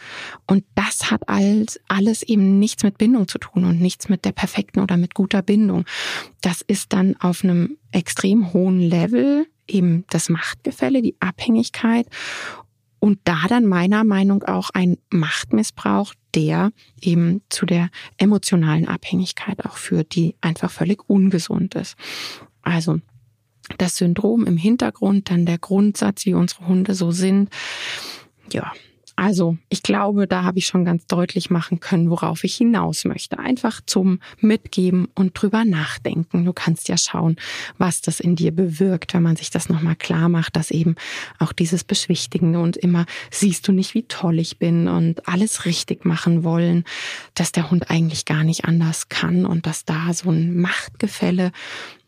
Und 0.47 0.65
das 0.75 1.11
hat 1.11 1.29
alles, 1.29 1.81
alles 1.89 2.23
eben 2.23 2.59
nichts 2.59 2.83
mit 2.83 2.99
Bindung 2.99 3.29
zu 3.29 3.39
tun 3.39 3.65
und 3.65 3.81
nichts 3.81 4.09
mit 4.09 4.25
der 4.25 4.33
perfekten 4.33 4.81
oder 4.81 4.97
mit 4.97 5.15
guter 5.15 5.43
Bindung. 5.43 5.85
Das 6.41 6.63
ist 6.63 6.93
dann 6.93 7.17
auf 7.17 7.45
einem 7.45 7.77
extrem 7.93 8.53
hohen 8.53 8.81
Level 8.81 9.47
eben 9.67 10.05
das 10.11 10.31
Machtgefälle, 10.31 11.03
die 11.03 11.17
Abhängigkeit 11.21 12.07
und 12.99 13.19
da 13.25 13.47
dann 13.49 13.67
meiner 13.67 14.05
Meinung 14.05 14.43
auch 14.45 14.71
ein 14.71 14.97
Machtmissbrauch, 15.11 16.15
der 16.39 16.71
eben 17.01 17.43
zu 17.49 17.67
der 17.67 17.91
emotionalen 18.17 18.87
Abhängigkeit 18.87 19.65
auch 19.65 19.77
führt, 19.77 20.15
die 20.15 20.37
einfach 20.41 20.71
völlig 20.71 21.09
ungesund 21.09 21.75
ist. 21.75 21.97
Also 22.63 23.01
das 23.77 23.97
Syndrom 23.97 24.47
im 24.47 24.57
Hintergrund, 24.57 25.31
dann 25.31 25.47
der 25.47 25.59
Grundsatz, 25.59 26.25
wie 26.27 26.35
unsere 26.35 26.69
Hunde 26.69 26.95
so 26.95 27.11
sind. 27.11 27.51
Ja, 28.53 28.73
also 29.19 29.57
ich 29.69 29.83
glaube, 29.83 30.29
da 30.29 30.45
habe 30.45 30.59
ich 30.59 30.67
schon 30.67 30.85
ganz 30.85 31.05
deutlich 31.07 31.51
machen 31.51 31.81
können, 31.81 32.09
worauf 32.09 32.45
ich 32.45 32.55
hinaus 32.55 33.05
möchte. 33.05 33.37
Einfach 33.41 33.81
zum 33.85 34.21
Mitgeben 34.41 35.09
und 35.17 35.33
drüber 35.35 35.65
nachdenken. 35.65 36.45
Du 36.45 36.53
kannst 36.53 36.89
ja 36.89 36.97
schauen, 36.97 37.35
was 37.79 38.01
das 38.01 38.21
in 38.21 38.37
dir 38.37 38.53
bewirkt, 38.53 39.15
wenn 39.15 39.25
man 39.25 39.35
sich 39.35 39.51
das 39.51 39.69
nochmal 39.69 39.97
klar 39.97 40.29
macht, 40.29 40.55
dass 40.55 40.71
eben 40.71 40.95
auch 41.41 41.53
dieses 41.53 41.83
Beschwichtigende 41.83 42.61
und 42.61 42.77
immer 42.77 43.07
siehst 43.33 43.67
du 43.67 43.73
nicht, 43.73 43.95
wie 43.95 44.05
toll 44.05 44.39
ich 44.39 44.61
bin 44.61 44.87
und 44.87 45.27
alles 45.27 45.65
richtig 45.65 46.05
machen 46.05 46.45
wollen, 46.45 46.85
dass 47.35 47.51
der 47.51 47.73
Hund 47.73 47.91
eigentlich 47.91 48.25
gar 48.25 48.45
nicht 48.45 48.67
anders 48.67 49.09
kann 49.09 49.47
und 49.47 49.67
dass 49.67 49.85
da 49.85 50.15
so 50.15 50.31
ein 50.31 50.61
Machtgefälle 50.61 51.51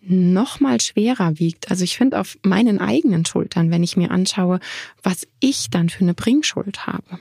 noch 0.02 0.60
mal 0.60 0.80
schwerer 0.80 1.38
wiegt. 1.38 1.70
Also 1.70 1.84
ich 1.84 1.96
finde 1.96 2.20
auf 2.20 2.38
meinen 2.42 2.80
eigenen 2.80 3.24
Schultern, 3.24 3.70
wenn 3.70 3.82
ich 3.82 3.96
mir 3.96 4.10
anschaue, 4.10 4.60
was 5.02 5.26
ich 5.40 5.70
dann 5.70 5.88
für 5.88 6.02
eine 6.02 6.14
Bringschuld 6.14 6.86
habe. 6.86 7.20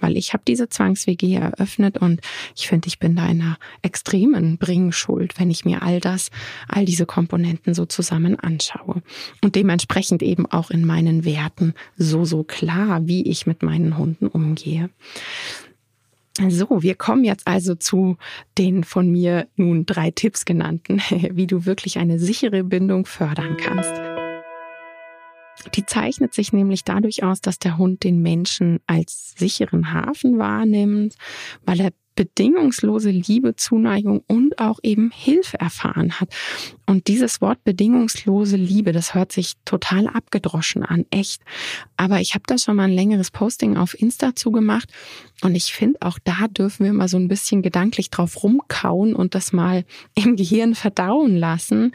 Weil 0.00 0.16
ich 0.16 0.32
habe 0.32 0.42
diese 0.46 0.68
Zwangs-WG 0.68 1.36
eröffnet 1.36 1.98
und 1.98 2.20
ich 2.56 2.66
finde, 2.66 2.88
ich 2.88 2.98
bin 2.98 3.14
da 3.14 3.26
in 3.26 3.40
einer 3.40 3.56
extremen 3.82 4.58
Bringschuld, 4.58 5.38
wenn 5.38 5.48
ich 5.48 5.64
mir 5.64 5.82
all 5.82 6.00
das, 6.00 6.30
all 6.66 6.84
diese 6.84 7.06
Komponenten 7.06 7.72
so 7.72 7.86
zusammen 7.86 8.38
anschaue. 8.38 9.00
Und 9.42 9.54
dementsprechend 9.54 10.22
eben 10.22 10.44
auch 10.46 10.72
in 10.72 10.84
meinen 10.84 11.24
Werten 11.24 11.74
so, 11.96 12.24
so 12.24 12.42
klar, 12.42 13.06
wie 13.06 13.22
ich 13.22 13.46
mit 13.46 13.62
meinen 13.62 13.96
Hunden 13.96 14.26
umgehe. 14.26 14.90
So, 16.48 16.82
wir 16.82 16.94
kommen 16.94 17.24
jetzt 17.24 17.46
also 17.46 17.74
zu 17.74 18.16
den 18.56 18.84
von 18.84 19.10
mir 19.10 19.48
nun 19.56 19.84
drei 19.84 20.10
Tipps 20.10 20.44
genannten, 20.44 20.98
wie 21.32 21.46
du 21.46 21.66
wirklich 21.66 21.98
eine 21.98 22.18
sichere 22.18 22.64
Bindung 22.64 23.04
fördern 23.04 23.56
kannst. 23.58 23.92
Die 25.74 25.84
zeichnet 25.84 26.32
sich 26.34 26.52
nämlich 26.52 26.84
dadurch 26.84 27.22
aus, 27.22 27.40
dass 27.40 27.58
der 27.58 27.76
Hund 27.76 28.02
den 28.02 28.22
Menschen 28.22 28.80
als 28.86 29.34
sicheren 29.36 29.92
Hafen 29.92 30.38
wahrnimmt, 30.38 31.14
weil 31.64 31.80
er 31.80 31.90
bedingungslose 32.14 33.10
Liebe, 33.10 33.56
Zuneigung 33.56 34.22
und 34.26 34.58
auch 34.58 34.78
eben 34.82 35.10
Hilfe 35.10 35.58
erfahren 35.58 36.20
hat. 36.20 36.28
Und 36.86 37.08
dieses 37.08 37.40
Wort 37.40 37.64
bedingungslose 37.64 38.56
Liebe, 38.56 38.92
das 38.92 39.14
hört 39.14 39.32
sich 39.32 39.54
total 39.64 40.06
abgedroschen 40.06 40.82
an, 40.82 41.06
echt. 41.10 41.42
Aber 41.96 42.20
ich 42.20 42.34
habe 42.34 42.44
da 42.46 42.58
schon 42.58 42.76
mal 42.76 42.84
ein 42.84 42.92
längeres 42.92 43.30
Posting 43.30 43.76
auf 43.76 43.98
Insta 43.98 44.34
zugemacht 44.34 44.90
und 45.42 45.54
ich 45.54 45.72
finde, 45.72 45.98
auch 46.02 46.18
da 46.22 46.48
dürfen 46.48 46.84
wir 46.84 46.92
mal 46.92 47.08
so 47.08 47.16
ein 47.16 47.28
bisschen 47.28 47.62
gedanklich 47.62 48.10
drauf 48.10 48.42
rumkauen 48.42 49.14
und 49.14 49.34
das 49.34 49.52
mal 49.52 49.84
im 50.14 50.36
Gehirn 50.36 50.74
verdauen 50.74 51.36
lassen 51.36 51.92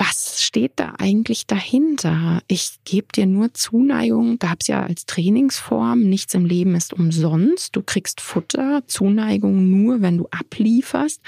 was 0.00 0.42
steht 0.42 0.72
da 0.76 0.94
eigentlich 0.98 1.46
dahinter? 1.46 2.42
Ich 2.48 2.78
gebe 2.84 3.08
dir 3.14 3.26
nur 3.26 3.52
Zuneigung, 3.52 4.38
gab 4.38 4.62
es 4.62 4.68
ja 4.68 4.82
als 4.82 5.04
Trainingsform, 5.04 6.00
nichts 6.00 6.32
im 6.32 6.46
Leben 6.46 6.74
ist 6.74 6.94
umsonst, 6.94 7.76
du 7.76 7.82
kriegst 7.82 8.22
Futter, 8.22 8.82
Zuneigung 8.86 9.68
nur, 9.68 10.00
wenn 10.00 10.16
du 10.16 10.26
ablieferst. 10.30 11.20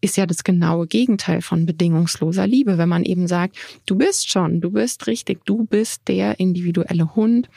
Ist 0.00 0.16
ja 0.16 0.26
das 0.26 0.42
genaue 0.42 0.88
Gegenteil 0.88 1.40
von 1.40 1.66
bedingungsloser 1.66 2.48
Liebe, 2.48 2.78
wenn 2.78 2.88
man 2.88 3.04
eben 3.04 3.28
sagt, 3.28 3.56
du 3.86 3.94
bist 3.94 4.28
schon, 4.28 4.60
du 4.60 4.72
bist 4.72 5.06
richtig, 5.06 5.44
du 5.44 5.64
bist 5.64 6.02
der 6.08 6.40
individuelle 6.40 7.14
Hund 7.14 7.48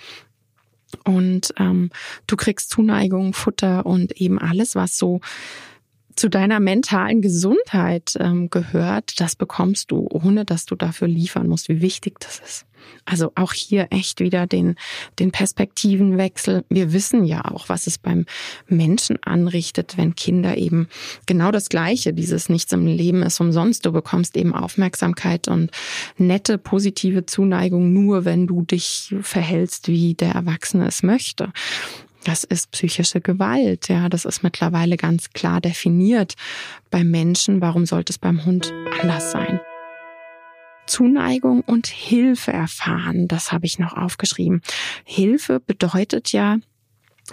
und 1.03 1.51
ähm, 1.57 1.89
du 2.27 2.35
kriegst 2.35 2.69
Zuneigung, 2.69 3.33
Futter 3.33 3.87
und 3.87 4.11
eben 4.21 4.37
alles, 4.37 4.75
was 4.75 4.99
so 4.99 5.19
zu 6.17 6.29
deiner 6.29 6.59
mentalen 6.59 7.21
Gesundheit 7.21 8.13
ähm, 8.19 8.49
gehört, 8.49 9.19
das 9.19 9.35
bekommst 9.35 9.91
du, 9.91 10.07
ohne 10.09 10.45
dass 10.45 10.65
du 10.65 10.75
dafür 10.75 11.07
liefern 11.07 11.47
musst, 11.47 11.69
wie 11.69 11.81
wichtig 11.81 12.19
das 12.19 12.39
ist. 12.39 12.65
Also 13.05 13.31
auch 13.35 13.53
hier 13.53 13.87
echt 13.91 14.19
wieder 14.19 14.47
den, 14.47 14.75
den 15.19 15.31
Perspektivenwechsel. 15.31 16.63
Wir 16.69 16.93
wissen 16.93 17.23
ja 17.25 17.45
auch, 17.45 17.69
was 17.69 17.87
es 17.87 17.97
beim 17.97 18.25
Menschen 18.67 19.21
anrichtet, 19.23 19.97
wenn 19.97 20.15
Kinder 20.15 20.57
eben 20.57 20.87
genau 21.25 21.51
das 21.51 21.69
Gleiche, 21.69 22.13
dieses 22.13 22.49
Nichts 22.49 22.71
im 22.73 22.85
Leben 22.85 23.23
ist 23.23 23.39
umsonst. 23.39 23.85
Du 23.85 23.91
bekommst 23.91 24.35
eben 24.37 24.53
Aufmerksamkeit 24.53 25.47
und 25.47 25.71
nette, 26.17 26.57
positive 26.57 27.25
Zuneigung 27.25 27.93
nur, 27.93 28.25
wenn 28.25 28.47
du 28.47 28.63
dich 28.63 29.15
verhältst, 29.21 29.87
wie 29.87 30.13
der 30.13 30.31
Erwachsene 30.31 30.87
es 30.87 31.03
möchte. 31.03 31.51
Das 32.23 32.43
ist 32.43 32.71
psychische 32.71 33.21
Gewalt. 33.21 33.87
Ja, 33.87 34.09
das 34.09 34.25
ist 34.25 34.43
mittlerweile 34.43 34.97
ganz 34.97 35.29
klar 35.31 35.61
definiert 35.61 36.35
beim 36.89 37.09
Menschen. 37.09 37.61
Warum 37.61 37.85
sollte 37.85 38.11
es 38.11 38.17
beim 38.17 38.45
Hund 38.45 38.73
anders 39.01 39.31
sein? 39.31 39.59
Zuneigung 40.87 41.61
und 41.61 41.87
Hilfe 41.87 42.51
erfahren. 42.51 43.27
Das 43.27 43.51
habe 43.51 43.65
ich 43.65 43.77
noch 43.77 43.95
aufgeschrieben. 43.95 44.61
Hilfe 45.03 45.59
bedeutet 45.59 46.31
ja, 46.31 46.57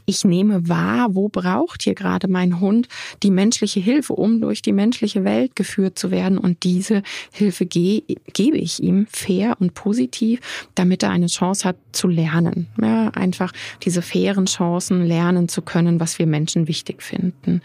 ich 0.06 0.24
nehme 0.24 0.68
wahr, 0.68 1.14
wo 1.14 1.28
braucht 1.28 1.82
hier 1.82 1.94
gerade 1.94 2.28
mein 2.28 2.60
Hund 2.60 2.88
die 3.22 3.30
menschliche 3.30 3.80
Hilfe, 3.80 4.14
um 4.14 4.40
durch 4.40 4.62
die 4.62 4.72
menschliche 4.72 5.24
Welt 5.24 5.56
geführt 5.56 5.98
zu 5.98 6.10
werden. 6.10 6.38
Und 6.38 6.62
diese 6.62 7.02
Hilfe 7.32 7.66
ge 7.66 8.02
gebe 8.32 8.58
ich 8.58 8.82
ihm 8.82 9.06
fair 9.10 9.56
und 9.60 9.74
positiv, 9.74 10.40
damit 10.74 11.02
er 11.02 11.10
eine 11.10 11.26
Chance 11.26 11.68
hat 11.68 11.76
zu 11.92 12.08
lernen. 12.08 12.68
Ja, 12.80 13.08
einfach 13.10 13.52
diese 13.82 14.02
fairen 14.02 14.46
Chancen 14.46 15.04
lernen 15.06 15.48
zu 15.48 15.62
können, 15.62 16.00
was 16.00 16.18
wir 16.18 16.26
Menschen 16.26 16.68
wichtig 16.68 17.02
finden. 17.02 17.62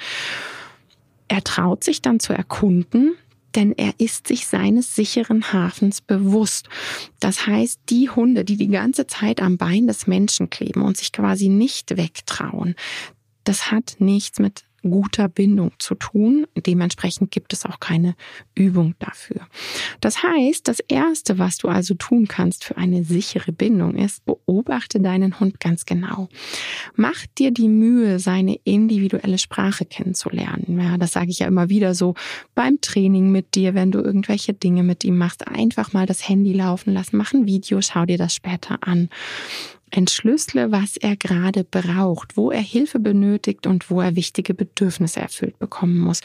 Er 1.28 1.44
traut 1.44 1.84
sich 1.84 2.02
dann 2.02 2.20
zu 2.20 2.34
erkunden, 2.34 3.16
denn 3.56 3.74
er 3.78 3.94
ist 3.98 4.28
sich 4.28 4.48
seines 4.48 4.96
sicheren 4.96 5.54
Hafens 5.54 6.02
bewusst. 6.02 6.70
Das 7.20 7.48
heißt, 7.48 7.80
die 7.90 8.10
Hunde, 8.10 8.46
die 8.46 8.58
die 8.58 8.68
ganze 8.68 9.08
Zeit 9.08 9.42
am 9.42 9.58
Bein 9.58 9.88
des 9.88 10.08
Menschen 10.08 10.50
kleben 10.50 10.82
und 10.82 10.98
sich 10.98 11.12
quasi 11.12 11.50
nicht 11.50 11.98
wegtrauen, 11.98 12.76
das 13.44 13.72
hat 13.72 13.96
nichts 14.00 14.40
mit 14.40 14.64
guter 14.84 15.28
Bindung 15.28 15.72
zu 15.80 15.96
tun. 15.96 16.46
Dementsprechend 16.56 17.32
gibt 17.32 17.54
es 17.54 17.66
auch 17.66 17.80
keine 17.80 18.16
Übung 18.56 18.96
dafür. 19.00 19.48
Das 20.02 20.24
heißt, 20.24 20.68
das 20.68 20.80
Erste, 20.80 21.40
was 21.40 21.58
du 21.58 21.68
also 21.68 21.94
tun 21.94 22.28
kannst 22.28 22.64
für 22.64 22.78
eine 22.78 23.04
sichere 23.04 23.52
Bindung 23.52 23.96
ist, 23.96 24.26
beobachte 24.26 25.00
deinen 25.00 25.40
Hund 25.40 25.60
ganz 25.60 25.86
genau. 25.86 26.30
Mach 26.96 27.26
dir 27.38 27.52
die 27.52 27.68
Mühe, 27.68 28.20
seine 28.20 28.56
individuelle 28.64 29.38
Sprache 29.38 29.86
kennenzulernen. 29.86 30.80
Ja, 30.80 30.98
das 30.98 31.14
sage 31.14 31.32
ich 31.32 31.40
ja 31.40 31.48
immer 31.48 31.70
wieder 31.70 31.96
so 31.96 32.16
beim 32.56 32.82
Training 32.82 33.32
mit 33.32 33.56
dir, 33.56 33.74
wenn 33.74 33.92
du 33.92 34.00
irgendwelche 34.00 34.54
Dinge 34.54 34.84
mit 34.84 35.04
ihm 35.04 35.18
machst. 35.18 35.48
Einfach 35.48 35.94
mal 35.94 36.06
das 36.06 36.28
Handy 36.28 36.54
laufen 36.54 36.94
lassen, 36.94 37.18
mach 37.18 37.34
ein 37.34 37.46
Video, 37.46 37.82
schau 37.82 38.06
dir 38.06 38.18
das 38.18 38.34
später 38.34 38.80
an. 38.82 39.10
Entschlüssele, 39.92 40.72
was 40.72 40.98
er 40.98 41.16
gerade 41.16 41.64
braucht, 41.64 42.38
wo 42.38 42.52
er 42.52 42.62
Hilfe 42.62 43.00
benötigt 43.00 43.68
und 43.68 43.90
wo 43.90 44.02
er 44.02 44.16
wichtige 44.16 44.54
Bedürfnisse 44.54 45.20
erfüllt 45.20 45.60
bekommen 45.60 46.00
muss. 46.00 46.22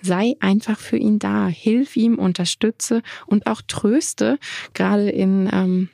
Sei 0.00 0.34
einfach 0.40 0.78
für 0.78 0.96
ihn 0.96 1.18
da, 1.18 1.46
hilf 1.46 1.96
ihm, 1.96 2.18
unterstütze 2.18 3.02
und 3.26 3.46
auch 3.46 3.62
tröste, 3.62 4.38
gerade 4.74 5.10
in 5.10 5.48
ähm, 5.52 5.88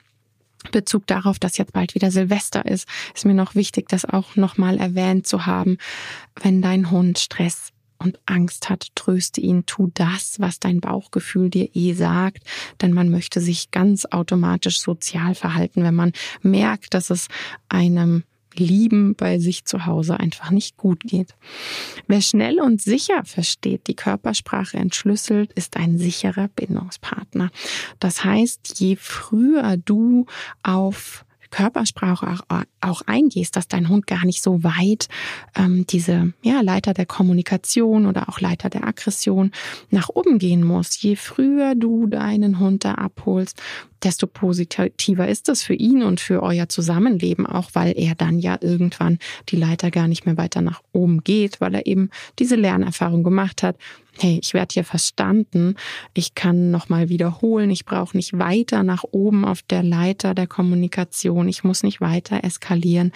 Bezug 0.72 1.06
darauf, 1.06 1.38
dass 1.38 1.58
jetzt 1.58 1.72
bald 1.72 1.94
wieder 1.94 2.10
Silvester 2.10 2.64
ist, 2.64 2.88
ist 3.14 3.26
mir 3.26 3.34
noch 3.34 3.54
wichtig, 3.54 3.88
das 3.88 4.04
auch 4.04 4.36
nochmal 4.36 4.78
erwähnt 4.78 5.26
zu 5.26 5.46
haben, 5.46 5.78
wenn 6.42 6.62
dein 6.62 6.90
Hund 6.90 7.18
Stress 7.18 7.72
und 7.98 8.18
Angst 8.26 8.68
hat, 8.68 8.88
tröste 8.94 9.40
ihn, 9.40 9.66
tu 9.66 9.90
das, 9.94 10.40
was 10.40 10.60
dein 10.60 10.80
Bauchgefühl 10.80 11.50
dir 11.50 11.68
eh 11.74 11.94
sagt, 11.94 12.44
denn 12.80 12.92
man 12.92 13.10
möchte 13.10 13.40
sich 13.40 13.70
ganz 13.70 14.04
automatisch 14.06 14.80
sozial 14.80 15.34
verhalten, 15.34 15.82
wenn 15.82 15.94
man 15.94 16.12
merkt, 16.42 16.94
dass 16.94 17.10
es 17.10 17.28
einem 17.68 18.24
Lieben 18.58 19.14
bei 19.14 19.38
sich 19.38 19.64
zu 19.64 19.86
Hause 19.86 20.18
einfach 20.18 20.50
nicht 20.50 20.76
gut 20.76 21.00
geht. 21.04 21.34
Wer 22.06 22.20
schnell 22.20 22.60
und 22.60 22.80
sicher 22.80 23.24
versteht, 23.24 23.86
die 23.86 23.94
Körpersprache 23.94 24.76
entschlüsselt, 24.76 25.52
ist 25.52 25.76
ein 25.76 25.98
sicherer 25.98 26.48
Bindungspartner. 26.48 27.50
Das 28.00 28.24
heißt, 28.24 28.80
je 28.80 28.96
früher 28.96 29.76
du 29.76 30.26
auf 30.62 31.24
Körpersprache 31.50 32.26
auch, 32.48 32.62
auch 32.80 33.02
eingehst, 33.06 33.56
dass 33.56 33.68
dein 33.68 33.88
Hund 33.88 34.06
gar 34.06 34.24
nicht 34.24 34.42
so 34.42 34.62
weit 34.62 35.08
ähm, 35.56 35.86
diese 35.86 36.32
ja, 36.42 36.60
Leiter 36.60 36.94
der 36.94 37.06
Kommunikation 37.06 38.06
oder 38.06 38.28
auch 38.28 38.40
Leiter 38.40 38.70
der 38.70 38.86
Aggression 38.86 39.52
nach 39.90 40.08
oben 40.08 40.38
gehen 40.38 40.64
muss. 40.64 41.00
Je 41.00 41.16
früher 41.16 41.74
du 41.74 42.06
deinen 42.06 42.58
Hund 42.58 42.84
da 42.84 42.94
abholst, 42.94 43.60
desto 44.02 44.26
positiver 44.26 45.28
ist 45.28 45.48
es 45.48 45.62
für 45.62 45.74
ihn 45.74 46.02
und 46.02 46.20
für 46.20 46.42
euer 46.42 46.68
Zusammenleben, 46.68 47.46
auch 47.46 47.70
weil 47.72 47.94
er 47.96 48.14
dann 48.14 48.38
ja 48.38 48.58
irgendwann 48.60 49.18
die 49.48 49.56
Leiter 49.56 49.90
gar 49.90 50.08
nicht 50.08 50.26
mehr 50.26 50.36
weiter 50.36 50.60
nach 50.60 50.82
oben 50.92 51.22
geht, 51.24 51.60
weil 51.60 51.74
er 51.74 51.86
eben 51.86 52.10
diese 52.38 52.56
Lernerfahrung 52.56 53.22
gemacht 53.22 53.62
hat. 53.62 53.76
Hey, 54.20 54.40
ich 54.42 54.52
werde 54.52 54.72
hier 54.72 54.84
verstanden, 54.84 55.76
ich 56.12 56.34
kann 56.34 56.72
nochmal 56.72 57.08
wiederholen, 57.08 57.70
ich 57.70 57.84
brauche 57.84 58.16
nicht 58.16 58.36
weiter 58.36 58.82
nach 58.82 59.04
oben 59.04 59.44
auf 59.44 59.62
der 59.62 59.84
Leiter 59.84 60.34
der 60.34 60.48
Kommunikation, 60.48 61.48
ich 61.48 61.62
muss 61.62 61.84
nicht 61.84 62.00
weiter 62.00 62.42
eskalieren, 62.42 63.12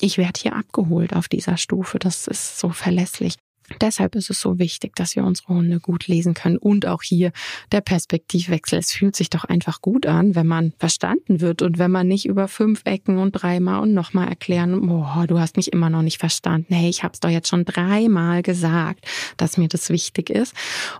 ich 0.00 0.18
werde 0.18 0.40
hier 0.40 0.54
abgeholt 0.54 1.14
auf 1.14 1.28
dieser 1.28 1.56
Stufe, 1.56 1.98
das 1.98 2.26
ist 2.26 2.58
so 2.58 2.68
verlässlich. 2.68 3.36
Deshalb 3.80 4.14
ist 4.14 4.30
es 4.30 4.40
so 4.40 4.58
wichtig, 4.58 4.94
dass 4.96 5.16
wir 5.16 5.24
unsere 5.24 5.48
Hunde 5.48 5.80
gut 5.80 6.06
lesen 6.06 6.34
können 6.34 6.56
und 6.56 6.86
auch 6.86 7.02
hier 7.02 7.32
der 7.70 7.80
Perspektivwechsel. 7.80 8.78
Es 8.78 8.92
fühlt 8.92 9.16
sich 9.16 9.30
doch 9.30 9.44
einfach 9.44 9.80
gut 9.80 10.06
an, 10.06 10.34
wenn 10.34 10.46
man 10.46 10.72
verstanden 10.78 11.40
wird 11.40 11.62
und 11.62 11.78
wenn 11.78 11.90
man 11.90 12.08
nicht 12.08 12.26
über 12.26 12.48
fünf 12.48 12.82
Ecken 12.84 13.18
und 13.18 13.32
dreimal 13.32 13.80
und 13.82 13.94
nochmal 13.94 14.28
erklären, 14.28 14.86
boah, 14.86 15.26
du 15.26 15.38
hast 15.38 15.56
mich 15.56 15.72
immer 15.72 15.90
noch 15.90 16.02
nicht 16.02 16.18
verstanden. 16.18 16.74
Hey, 16.74 16.88
ich 16.88 17.02
habe 17.02 17.14
es 17.14 17.20
doch 17.20 17.30
jetzt 17.30 17.48
schon 17.48 17.64
dreimal 17.64 18.42
gesagt, 18.42 19.06
dass 19.36 19.56
mir 19.56 19.68
das 19.68 19.90
wichtig 19.90 20.30
ist 20.30 20.54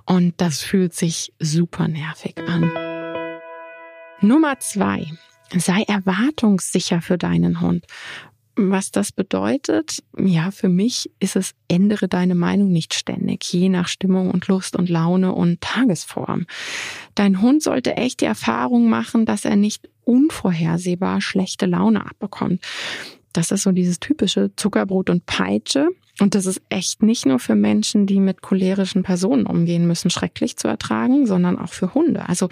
und 0.06 0.34
das 0.38 0.60
fühlt 0.60 0.94
sich 0.94 1.32
super 1.38 1.88
nervig 1.88 2.36
an. 2.46 2.70
Nummer 4.20 4.58
zwei. 4.60 5.06
Sei 5.54 5.82
erwartungssicher 5.82 7.02
für 7.02 7.18
deinen 7.18 7.60
Hund. 7.60 7.84
Was 8.54 8.90
das 8.90 9.12
bedeutet, 9.12 10.02
ja, 10.18 10.50
für 10.50 10.68
mich 10.68 11.10
ist 11.20 11.36
es, 11.36 11.54
ändere 11.68 12.06
deine 12.06 12.34
Meinung 12.34 12.70
nicht 12.70 12.92
ständig, 12.92 13.50
je 13.50 13.70
nach 13.70 13.88
Stimmung 13.88 14.30
und 14.30 14.46
Lust 14.48 14.76
und 14.76 14.90
Laune 14.90 15.32
und 15.32 15.62
Tagesform. 15.62 16.46
Dein 17.14 17.40
Hund 17.40 17.62
sollte 17.62 17.96
echt 17.96 18.20
die 18.20 18.26
Erfahrung 18.26 18.90
machen, 18.90 19.24
dass 19.24 19.46
er 19.46 19.56
nicht 19.56 19.88
unvorhersehbar 20.04 21.22
schlechte 21.22 21.64
Laune 21.64 22.04
abbekommt. 22.04 22.60
Das 23.32 23.50
ist 23.50 23.62
so 23.62 23.72
dieses 23.72 24.00
typische 24.00 24.54
Zuckerbrot 24.56 25.08
und 25.08 25.24
Peitsche. 25.24 25.88
Und 26.20 26.34
das 26.34 26.44
ist 26.44 26.60
echt 26.68 27.02
nicht 27.02 27.24
nur 27.24 27.38
für 27.38 27.54
Menschen, 27.54 28.06
die 28.06 28.20
mit 28.20 28.42
cholerischen 28.42 29.02
Personen 29.02 29.46
umgehen 29.46 29.86
müssen, 29.86 30.10
schrecklich 30.10 30.56
zu 30.58 30.68
ertragen, 30.68 31.26
sondern 31.26 31.58
auch 31.58 31.72
für 31.72 31.94
Hunde. 31.94 32.28
Also 32.28 32.50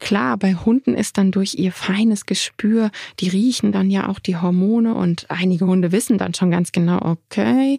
klar, 0.00 0.36
bei 0.36 0.54
Hunden 0.54 0.94
ist 0.94 1.16
dann 1.16 1.30
durch 1.30 1.54
ihr 1.54 1.70
feines 1.70 2.26
Gespür, 2.26 2.90
die 3.20 3.28
riechen 3.28 3.70
dann 3.70 3.90
ja 3.90 4.08
auch 4.08 4.18
die 4.18 4.36
Hormone 4.36 4.94
und 4.94 5.26
einige 5.28 5.66
Hunde 5.66 5.92
wissen 5.92 6.18
dann 6.18 6.34
schon 6.34 6.50
ganz 6.50 6.72
genau, 6.72 6.98
okay, 7.00 7.78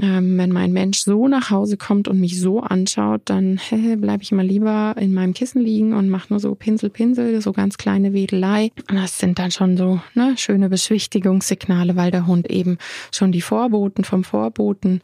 ähm, 0.00 0.38
wenn 0.38 0.50
mein 0.50 0.72
Mensch 0.72 1.00
so 1.00 1.28
nach 1.28 1.50
Hause 1.50 1.76
kommt 1.76 2.08
und 2.08 2.20
mich 2.20 2.40
so 2.40 2.60
anschaut, 2.60 3.22
dann 3.24 3.60
bleibe 3.96 4.22
ich 4.22 4.32
mal 4.32 4.46
lieber 4.46 4.94
in 4.98 5.12
meinem 5.12 5.34
Kissen 5.34 5.60
liegen 5.60 5.92
und 5.92 6.08
mache 6.08 6.26
nur 6.30 6.40
so 6.40 6.54
Pinsel, 6.54 6.90
Pinsel, 6.90 7.40
so 7.40 7.52
ganz 7.52 7.78
kleine 7.78 8.12
Wedelei. 8.12 8.70
Und 8.88 8.96
das 8.96 9.18
sind 9.18 9.38
dann 9.38 9.50
schon 9.50 9.76
so 9.76 10.00
ne, 10.14 10.34
schöne 10.36 10.68
Beschwichtigungssignale, 10.68 11.96
weil 11.96 12.10
der 12.10 12.26
Hund 12.26 12.50
eben 12.50 12.78
schon 13.12 13.32
die 13.32 13.42
Vorboten 13.42 14.04
vom 14.04 14.24
Vorboten 14.24 15.00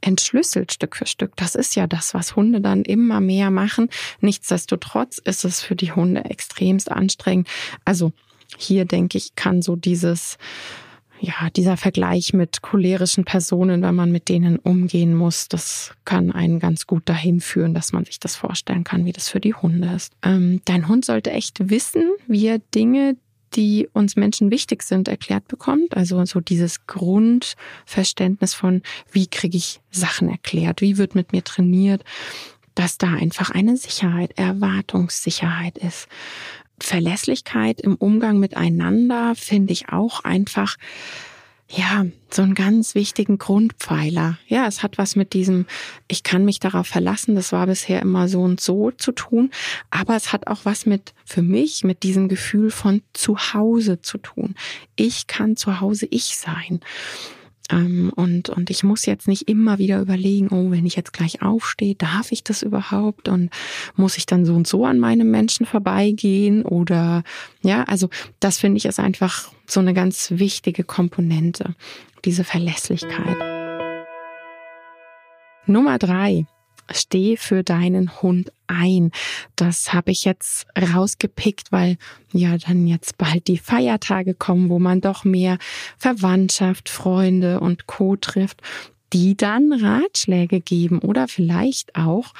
entschlüsselt 0.00 0.72
Stück 0.72 0.96
für 0.96 1.06
Stück. 1.06 1.36
Das 1.36 1.54
ist 1.54 1.76
ja 1.76 1.86
das, 1.86 2.12
was 2.12 2.34
Hunde 2.34 2.60
dann 2.60 2.82
immer 2.82 3.20
mehr 3.20 3.50
machen. 3.50 3.88
Nichtsdestotrotz 4.20 5.18
ist 5.18 5.44
es 5.44 5.62
für 5.62 5.76
die 5.76 5.92
Hunde 5.92 6.24
extremst 6.24 6.90
anstrengend. 6.90 7.48
Also 7.84 8.12
hier 8.58 8.84
denke 8.84 9.18
ich, 9.18 9.34
kann 9.36 9.62
so 9.62 9.76
dieses 9.76 10.36
ja, 11.22 11.50
dieser 11.50 11.76
Vergleich 11.76 12.32
mit 12.32 12.62
cholerischen 12.62 13.24
Personen, 13.24 13.82
wenn 13.82 13.94
man 13.94 14.10
mit 14.10 14.28
denen 14.28 14.58
umgehen 14.58 15.14
muss, 15.14 15.48
das 15.48 15.94
kann 16.04 16.32
einen 16.32 16.58
ganz 16.58 16.88
gut 16.88 17.08
dahin 17.08 17.40
führen, 17.40 17.74
dass 17.74 17.92
man 17.92 18.04
sich 18.04 18.18
das 18.18 18.34
vorstellen 18.34 18.82
kann, 18.82 19.04
wie 19.04 19.12
das 19.12 19.28
für 19.28 19.38
die 19.38 19.54
Hunde 19.54 19.88
ist. 19.94 20.12
Ähm, 20.24 20.60
dein 20.64 20.88
Hund 20.88 21.04
sollte 21.04 21.30
echt 21.30 21.70
wissen, 21.70 22.10
wie 22.26 22.48
er 22.48 22.58
Dinge, 22.58 23.16
die 23.54 23.88
uns 23.92 24.16
Menschen 24.16 24.50
wichtig 24.50 24.82
sind, 24.82 25.06
erklärt 25.06 25.46
bekommt. 25.46 25.96
Also 25.96 26.24
so 26.24 26.40
dieses 26.40 26.88
Grundverständnis 26.88 28.54
von, 28.54 28.82
wie 29.12 29.28
kriege 29.28 29.56
ich 29.56 29.80
Sachen 29.92 30.28
erklärt, 30.28 30.80
wie 30.80 30.98
wird 30.98 31.14
mit 31.14 31.32
mir 31.32 31.44
trainiert, 31.44 32.02
dass 32.74 32.98
da 32.98 33.12
einfach 33.12 33.50
eine 33.50 33.76
Sicherheit, 33.76 34.32
Erwartungssicherheit 34.36 35.78
ist. 35.78 36.08
Verlässlichkeit 36.82 37.80
im 37.80 37.96
Umgang 37.96 38.38
miteinander 38.38 39.34
finde 39.34 39.72
ich 39.72 39.88
auch 39.88 40.24
einfach 40.24 40.76
ja, 41.74 42.04
so 42.30 42.42
einen 42.42 42.54
ganz 42.54 42.94
wichtigen 42.94 43.38
Grundpfeiler. 43.38 44.38
Ja, 44.46 44.66
es 44.66 44.82
hat 44.82 44.98
was 44.98 45.16
mit 45.16 45.32
diesem, 45.32 45.66
ich 46.06 46.22
kann 46.22 46.44
mich 46.44 46.60
darauf 46.60 46.86
verlassen, 46.86 47.34
das 47.34 47.52
war 47.52 47.66
bisher 47.66 48.02
immer 48.02 48.28
so 48.28 48.42
und 48.42 48.60
so 48.60 48.90
zu 48.90 49.12
tun, 49.12 49.50
aber 49.90 50.14
es 50.14 50.32
hat 50.32 50.48
auch 50.48 50.60
was 50.64 50.84
mit, 50.84 51.14
für 51.24 51.42
mich, 51.42 51.82
mit 51.82 52.02
diesem 52.02 52.28
Gefühl 52.28 52.70
von 52.70 53.02
Zuhause 53.14 54.02
zu 54.02 54.18
tun. 54.18 54.54
Ich 54.96 55.26
kann 55.26 55.56
zu 55.56 55.80
Hause 55.80 56.06
ich 56.10 56.36
sein. 56.36 56.80
Ähm, 57.70 58.12
und, 58.14 58.48
und 58.48 58.70
ich 58.70 58.82
muss 58.82 59.06
jetzt 59.06 59.28
nicht 59.28 59.48
immer 59.48 59.78
wieder 59.78 60.00
überlegen, 60.00 60.48
oh, 60.50 60.70
wenn 60.70 60.86
ich 60.86 60.96
jetzt 60.96 61.12
gleich 61.12 61.42
aufstehe, 61.42 61.94
darf 61.94 62.32
ich 62.32 62.44
das 62.44 62.62
überhaupt? 62.62 63.28
Und 63.28 63.50
muss 63.96 64.16
ich 64.16 64.26
dann 64.26 64.44
so 64.44 64.54
und 64.54 64.66
so 64.66 64.84
an 64.84 64.98
meinem 64.98 65.30
Menschen 65.30 65.66
vorbeigehen? 65.66 66.64
Oder 66.64 67.22
ja, 67.62 67.84
also 67.84 68.08
das 68.40 68.58
finde 68.58 68.78
ich 68.78 68.86
ist 68.86 69.00
einfach 69.00 69.50
so 69.66 69.80
eine 69.80 69.94
ganz 69.94 70.32
wichtige 70.32 70.84
Komponente, 70.84 71.74
diese 72.24 72.44
Verlässlichkeit. 72.44 73.36
Nummer 75.66 75.98
drei. 75.98 76.46
Steh 76.90 77.36
für 77.36 77.62
deinen 77.62 78.22
Hund 78.22 78.52
ein. 78.66 79.10
Das 79.56 79.92
habe 79.92 80.10
ich 80.10 80.24
jetzt 80.24 80.66
rausgepickt, 80.76 81.72
weil 81.72 81.96
ja 82.32 82.56
dann 82.58 82.86
jetzt 82.86 83.18
bald 83.18 83.46
die 83.48 83.58
Feiertage 83.58 84.34
kommen, 84.34 84.68
wo 84.68 84.78
man 84.78 85.00
doch 85.00 85.24
mehr 85.24 85.58
Verwandtschaft, 85.98 86.88
Freunde 86.88 87.60
und 87.60 87.86
Co 87.86 88.16
trifft, 88.16 88.62
die 89.12 89.36
dann 89.36 89.72
Ratschläge 89.72 90.60
geben 90.60 91.00
oder 91.00 91.28
vielleicht 91.28 91.96
auch 91.96 92.32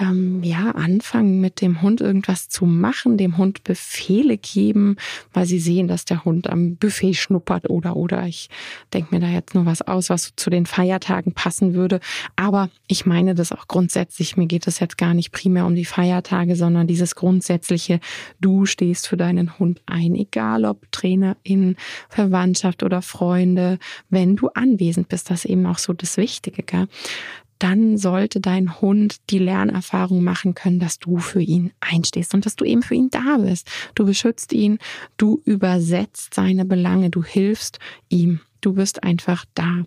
ähm, 0.00 0.42
ja, 0.42 0.72
anfangen 0.72 1.40
mit 1.40 1.60
dem 1.60 1.80
Hund 1.80 2.00
irgendwas 2.00 2.48
zu 2.48 2.66
machen, 2.66 3.16
dem 3.16 3.36
Hund 3.36 3.62
Befehle 3.62 4.36
geben, 4.36 4.96
weil 5.32 5.46
sie 5.46 5.60
sehen, 5.60 5.86
dass 5.86 6.04
der 6.04 6.24
Hund 6.24 6.50
am 6.50 6.76
Buffet 6.76 7.14
schnuppert 7.14 7.70
oder 7.70 7.94
oder 7.94 8.26
ich 8.26 8.50
denke 8.92 9.14
mir 9.14 9.20
da 9.20 9.28
jetzt 9.28 9.54
nur 9.54 9.66
was 9.66 9.82
aus, 9.82 10.10
was 10.10 10.32
zu 10.34 10.50
den 10.50 10.66
Feiertagen 10.66 11.32
passen 11.32 11.74
würde. 11.74 12.00
Aber 12.34 12.70
ich 12.88 13.06
meine 13.06 13.34
das 13.34 13.52
auch 13.52 13.68
grundsätzlich. 13.68 14.36
Mir 14.36 14.46
geht 14.46 14.66
es 14.66 14.80
jetzt 14.80 14.98
gar 14.98 15.14
nicht 15.14 15.30
primär 15.30 15.66
um 15.66 15.76
die 15.76 15.84
Feiertage, 15.84 16.56
sondern 16.56 16.86
dieses 16.88 17.14
grundsätzliche, 17.14 18.00
du 18.40 18.66
stehst 18.66 19.06
für 19.06 19.16
deinen 19.16 19.58
Hund 19.58 19.80
ein, 19.86 20.16
egal 20.16 20.64
ob 20.64 20.90
Trainerin, 20.90 21.76
Verwandtschaft 22.08 22.82
oder 22.82 23.00
Freunde, 23.00 23.78
wenn 24.10 24.34
du 24.34 24.48
anwesend 24.48 25.08
bist, 25.08 25.30
das 25.30 25.44
ist 25.44 25.50
eben 25.50 25.66
auch 25.66 25.78
so 25.78 25.92
das 25.92 26.16
Wichtige. 26.16 26.62
Gell? 26.62 26.88
Dann 27.58 27.96
sollte 27.96 28.40
dein 28.40 28.80
Hund 28.80 29.16
die 29.30 29.38
Lernerfahrung 29.38 30.22
machen 30.22 30.54
können, 30.54 30.80
dass 30.80 30.98
du 30.98 31.18
für 31.18 31.40
ihn 31.40 31.72
einstehst 31.80 32.34
und 32.34 32.46
dass 32.46 32.56
du 32.56 32.64
eben 32.64 32.82
für 32.82 32.94
ihn 32.94 33.10
da 33.10 33.38
bist. 33.38 33.70
Du 33.94 34.04
beschützt 34.04 34.52
ihn, 34.52 34.78
du 35.16 35.40
übersetzt 35.44 36.34
seine 36.34 36.64
Belange, 36.64 37.10
du 37.10 37.22
hilfst 37.22 37.78
ihm, 38.08 38.40
du 38.60 38.74
bist 38.74 39.02
einfach 39.02 39.44
da. 39.54 39.84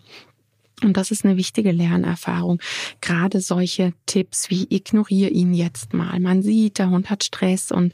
Und 0.82 0.96
das 0.96 1.10
ist 1.10 1.24
eine 1.24 1.36
wichtige 1.36 1.72
Lernerfahrung. 1.72 2.60
Gerade 3.00 3.40
solche 3.40 3.92
Tipps 4.06 4.48
wie 4.48 4.66
ignoriere 4.70 5.30
ihn 5.30 5.52
jetzt 5.52 5.92
mal. 5.92 6.20
Man 6.20 6.42
sieht, 6.42 6.78
der 6.78 6.90
Hund 6.90 7.10
hat 7.10 7.24
Stress 7.24 7.72
und 7.72 7.92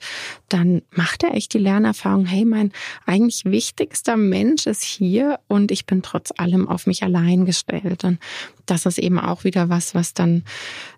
dann 0.49 0.83
macht 0.91 1.23
er 1.23 1.35
echt 1.35 1.55
die 1.55 1.59
Lernerfahrung, 1.59 2.27
hey, 2.27 2.45
mein 2.45 2.73
eigentlich 3.07 3.45
wichtigster 3.47 4.17
Mensch 4.17 4.67
ist 4.67 4.85
hier 4.85 5.41
und 5.49 5.71
ich 5.71 5.87
bin 5.87 6.03
trotz 6.03 6.31
allem 6.37 6.69
auf 6.69 6.87
mich 6.87 7.03
allein 7.03 7.47
gestellt. 7.47 8.05
Und 8.05 8.19
das 8.67 8.87
ist 8.87 8.99
eben 8.99 9.19
auch 9.19 9.45
wieder 9.45 9.69
was, 9.69 9.95
was 9.95 10.13
dann 10.13 10.45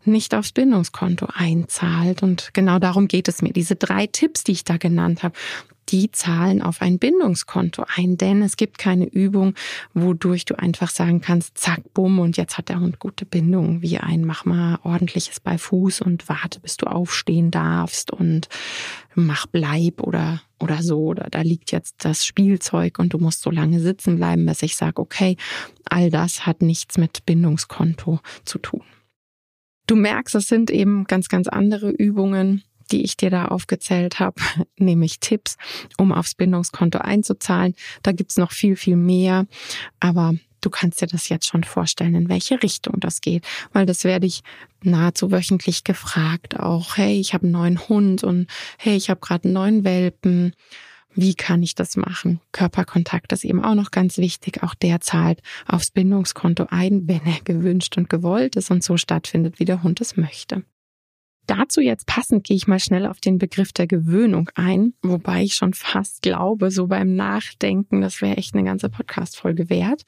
nicht 0.04 0.34
aufs 0.34 0.52
Bindungskonto 0.52 1.28
einzahlt. 1.32 2.22
Und 2.22 2.50
genau 2.52 2.78
darum 2.78 3.06
geht 3.06 3.28
es 3.28 3.42
mir. 3.42 3.52
Diese 3.52 3.76
drei 3.76 4.06
Tipps, 4.06 4.44
die 4.44 4.52
ich 4.52 4.64
da 4.64 4.76
genannt 4.76 5.22
habe, 5.22 5.34
die 5.88 6.10
zahlen 6.10 6.62
auf 6.62 6.82
ein 6.82 6.98
Bindungskonto 6.98 7.84
ein, 7.94 8.16
denn 8.16 8.42
es 8.42 8.56
gibt 8.56 8.78
keine 8.78 9.06
Übung, 9.06 9.54
wodurch 9.94 10.44
du 10.44 10.58
einfach 10.58 10.90
sagen 10.90 11.20
kannst, 11.20 11.58
zack, 11.58 11.82
bumm, 11.94 12.18
und 12.18 12.36
jetzt 12.36 12.58
hat 12.58 12.68
der 12.68 12.80
Hund 12.80 12.98
gute 12.98 13.24
Bindung, 13.24 13.82
wie 13.82 13.98
ein 13.98 14.24
mach 14.24 14.44
mal 14.44 14.78
ordentliches 14.82 15.40
bei 15.40 15.58
Fuß 15.58 16.00
und 16.00 16.28
warte, 16.28 16.60
bis 16.60 16.76
du 16.76 16.86
aufstehen 16.86 17.50
darfst 17.50 18.10
und 18.10 18.48
mach 19.14 19.46
bleib 19.46 20.00
oder 20.00 20.40
oder 20.60 20.82
so. 20.82 20.98
Oder 21.06 21.28
da 21.30 21.42
liegt 21.42 21.72
jetzt 21.72 22.04
das 22.04 22.24
Spielzeug 22.24 22.98
und 22.98 23.12
du 23.12 23.18
musst 23.18 23.42
so 23.42 23.50
lange 23.50 23.80
sitzen 23.80 24.16
bleiben, 24.16 24.46
bis 24.46 24.62
ich 24.62 24.76
sage, 24.76 25.00
okay, 25.00 25.36
all 25.88 26.10
das 26.10 26.46
hat 26.46 26.62
nichts 26.62 26.98
mit 26.98 27.24
Bindungskonto 27.26 28.20
zu 28.44 28.58
tun. 28.58 28.82
Du 29.86 29.94
merkst, 29.94 30.34
es 30.34 30.48
sind 30.48 30.70
eben 30.70 31.04
ganz, 31.04 31.28
ganz 31.28 31.46
andere 31.46 31.90
Übungen, 31.90 32.62
die 32.92 33.02
ich 33.02 33.16
dir 33.16 33.30
da 33.30 33.46
aufgezählt 33.46 34.20
habe, 34.20 34.40
nämlich 34.78 35.20
Tipps, 35.20 35.56
um 35.98 36.12
aufs 36.12 36.34
Bindungskonto 36.34 36.98
einzuzahlen. 36.98 37.74
Da 38.02 38.12
gibt's 38.12 38.36
noch 38.36 38.52
viel, 38.52 38.76
viel 38.76 38.96
mehr, 38.96 39.46
aber 40.00 40.34
du 40.60 40.70
kannst 40.70 41.00
dir 41.00 41.06
das 41.06 41.28
jetzt 41.28 41.46
schon 41.46 41.64
vorstellen, 41.64 42.14
in 42.14 42.28
welche 42.28 42.62
Richtung 42.62 42.98
das 42.98 43.20
geht, 43.20 43.46
weil 43.72 43.86
das 43.86 44.04
werde 44.04 44.26
ich 44.26 44.42
nahezu 44.82 45.30
wöchentlich 45.30 45.84
gefragt, 45.84 46.58
auch 46.58 46.96
hey, 46.96 47.18
ich 47.20 47.34
habe 47.34 47.44
einen 47.44 47.52
neuen 47.52 47.88
Hund 47.88 48.24
und 48.24 48.46
hey, 48.78 48.96
ich 48.96 49.10
habe 49.10 49.20
gerade 49.20 49.44
einen 49.44 49.54
neuen 49.54 49.84
Welpen. 49.84 50.54
Wie 51.18 51.34
kann 51.34 51.62
ich 51.62 51.74
das 51.74 51.96
machen? 51.96 52.40
Körperkontakt 52.52 53.32
ist 53.32 53.44
eben 53.44 53.64
auch 53.64 53.74
noch 53.74 53.90
ganz 53.90 54.18
wichtig. 54.18 54.62
Auch 54.62 54.74
der 54.74 55.00
zahlt 55.00 55.40
aufs 55.66 55.90
Bindungskonto 55.90 56.66
ein, 56.68 57.08
wenn 57.08 57.24
er 57.24 57.40
gewünscht 57.44 57.96
und 57.96 58.10
gewollt 58.10 58.56
ist 58.56 58.70
und 58.70 58.84
so 58.84 58.98
stattfindet, 58.98 59.58
wie 59.58 59.64
der 59.64 59.82
Hund 59.82 60.00
es 60.02 60.16
möchte. 60.16 60.62
Dazu 61.46 61.80
jetzt 61.80 62.06
passend 62.06 62.44
gehe 62.44 62.56
ich 62.56 62.66
mal 62.66 62.80
schnell 62.80 63.06
auf 63.06 63.20
den 63.20 63.38
Begriff 63.38 63.72
der 63.72 63.86
Gewöhnung 63.86 64.50
ein, 64.54 64.94
wobei 65.02 65.42
ich 65.44 65.54
schon 65.54 65.74
fast 65.74 66.22
glaube, 66.22 66.70
so 66.70 66.88
beim 66.88 67.14
Nachdenken, 67.14 68.00
das 68.00 68.20
wäre 68.20 68.36
echt 68.36 68.54
eine 68.54 68.64
ganze 68.64 68.88
Podcast-Folge 68.88 69.70
wert. 69.70 70.02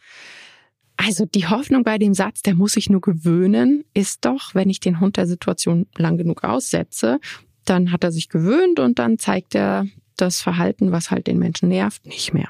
Also 0.96 1.26
die 1.26 1.46
Hoffnung 1.46 1.84
bei 1.84 1.96
dem 1.96 2.12
Satz, 2.12 2.42
der 2.42 2.56
muss 2.56 2.72
sich 2.72 2.90
nur 2.90 3.00
gewöhnen, 3.00 3.84
ist 3.94 4.24
doch, 4.24 4.54
wenn 4.56 4.68
ich 4.68 4.80
den 4.80 4.98
Hund 4.98 5.16
der 5.16 5.28
Situation 5.28 5.86
lang 5.96 6.18
genug 6.18 6.42
aussetze, 6.42 7.20
dann 7.64 7.92
hat 7.92 8.02
er 8.02 8.10
sich 8.10 8.28
gewöhnt 8.28 8.80
und 8.80 8.98
dann 8.98 9.18
zeigt 9.18 9.54
er 9.54 9.86
das 10.16 10.40
Verhalten, 10.40 10.90
was 10.90 11.12
halt 11.12 11.28
den 11.28 11.38
Menschen 11.38 11.68
nervt, 11.68 12.04
nicht 12.04 12.34
mehr. 12.34 12.48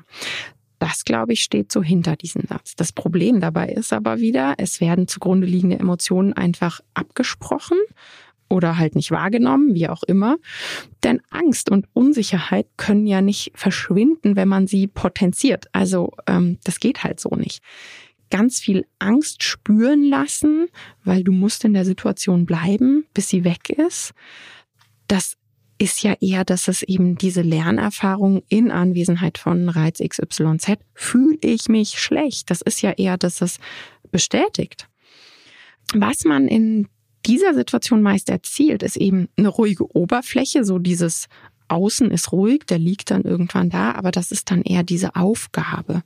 Das, 0.79 1.05
glaube 1.05 1.33
ich, 1.35 1.43
steht 1.43 1.73
so 1.73 1.83
hinter 1.83 2.17
diesem 2.17 2.43
Satz. 2.49 2.75
Das 2.77 2.93
Problem 2.93 3.41
dabei 3.41 3.69
ist 3.69 3.93
aber 3.93 4.21
wieder, 4.21 4.55
es 4.59 4.81
werden 4.81 5.09
zugrunde 5.09 5.47
liegende 5.47 5.79
Emotionen 5.79 6.33
einfach 6.33 6.81
abgesprochen 6.95 7.77
oder 8.49 8.79
halt 8.79 8.95
nicht 8.95 9.11
wahrgenommen, 9.11 9.75
wie 9.75 9.89
auch 9.89 10.03
immer. 10.03 10.37
Denn 11.03 11.21
Angst 11.31 11.71
und 11.71 11.87
Unsicherheit 11.93 12.67
können 12.77 13.07
ja 13.07 13.21
nicht 13.21 13.53
verschwinden, 13.55 14.37
wenn 14.37 14.49
man 14.49 14.67
sie 14.67 14.87
potenziert. 14.87 15.67
Also 15.73 16.13
ähm, 16.27 16.59
das 16.65 16.81
geht 16.81 17.05
halt 17.05 17.21
so 17.21 17.31
nicht. 17.31 17.63
Ganz 18.31 18.59
viel 18.61 18.87
Angst 18.99 19.43
spüren 19.43 20.03
lassen, 20.03 20.69
weil 21.05 21.25
du 21.25 21.33
musst 21.33 21.65
in 21.65 21.73
der 21.73 21.85
Situation 21.85 22.47
bleiben, 22.47 23.07
bis 23.15 23.29
sie 23.29 23.45
weg 23.45 23.71
ist. 23.71 24.13
Das 25.07 25.37
ist 25.79 26.03
ja 26.03 26.15
eher, 26.21 26.45
dass 26.45 26.69
es 26.69 26.83
eben 26.83 27.17
diese 27.17 27.43
Lernerfahrung 27.43 28.43
in 28.49 28.71
Anwesenheit 28.71 29.39
von 29.39 29.69
Reiz 29.69 30.01
XYZ 30.01 30.79
fühle 30.95 31.39
ich 31.41 31.69
mich 31.69 32.01
schlecht. 32.01 32.51
Das 32.51 32.61
ist 32.61 32.83
ja 32.83 32.91
eher, 32.91 33.17
dass 33.17 33.41
es 33.41 33.59
bestätigt. 34.11 34.89
Was 35.95 36.25
man 36.25 36.49
in 36.49 36.89
dieser 37.29 37.55
Situation 37.55 38.03
meist 38.03 38.31
erzielt, 38.31 38.83
ist 38.83 38.97
eben 38.97 39.29
eine 39.37 39.49
ruhige 39.49 39.95
Oberfläche, 39.95 40.65
so 40.65 40.79
dieses 40.79 41.27
Außen 41.69 42.11
ist 42.11 42.33
ruhig, 42.33 42.65
der 42.67 42.79
liegt 42.79 43.11
dann 43.11 43.23
irgendwann 43.23 43.71
da, 43.71 43.93
aber 43.93 44.11
das 44.11 44.33
ist 44.33 44.51
dann 44.51 44.63
eher 44.63 44.83
diese 44.83 45.17
Aufgabe. 45.17 46.03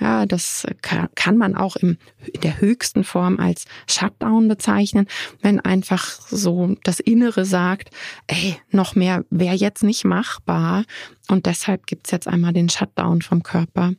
Ja, 0.00 0.26
das 0.26 0.66
kann 0.82 1.36
man 1.36 1.54
auch 1.56 1.76
im, 1.76 1.98
in 2.32 2.40
der 2.40 2.60
höchsten 2.60 3.04
Form 3.04 3.38
als 3.38 3.64
Shutdown 3.86 4.48
bezeichnen, 4.48 5.06
wenn 5.40 5.60
einfach 5.60 6.04
so 6.28 6.76
das 6.84 7.00
Innere 7.00 7.44
sagt, 7.44 7.90
ey, 8.26 8.56
noch 8.70 8.94
mehr 8.94 9.24
wäre 9.30 9.54
jetzt 9.54 9.82
nicht 9.82 10.04
machbar 10.04 10.84
und 11.28 11.46
deshalb 11.46 11.86
gibt's 11.86 12.10
jetzt 12.10 12.28
einmal 12.28 12.52
den 12.52 12.68
Shutdown 12.68 13.22
vom 13.22 13.42
Körper. 13.42 13.94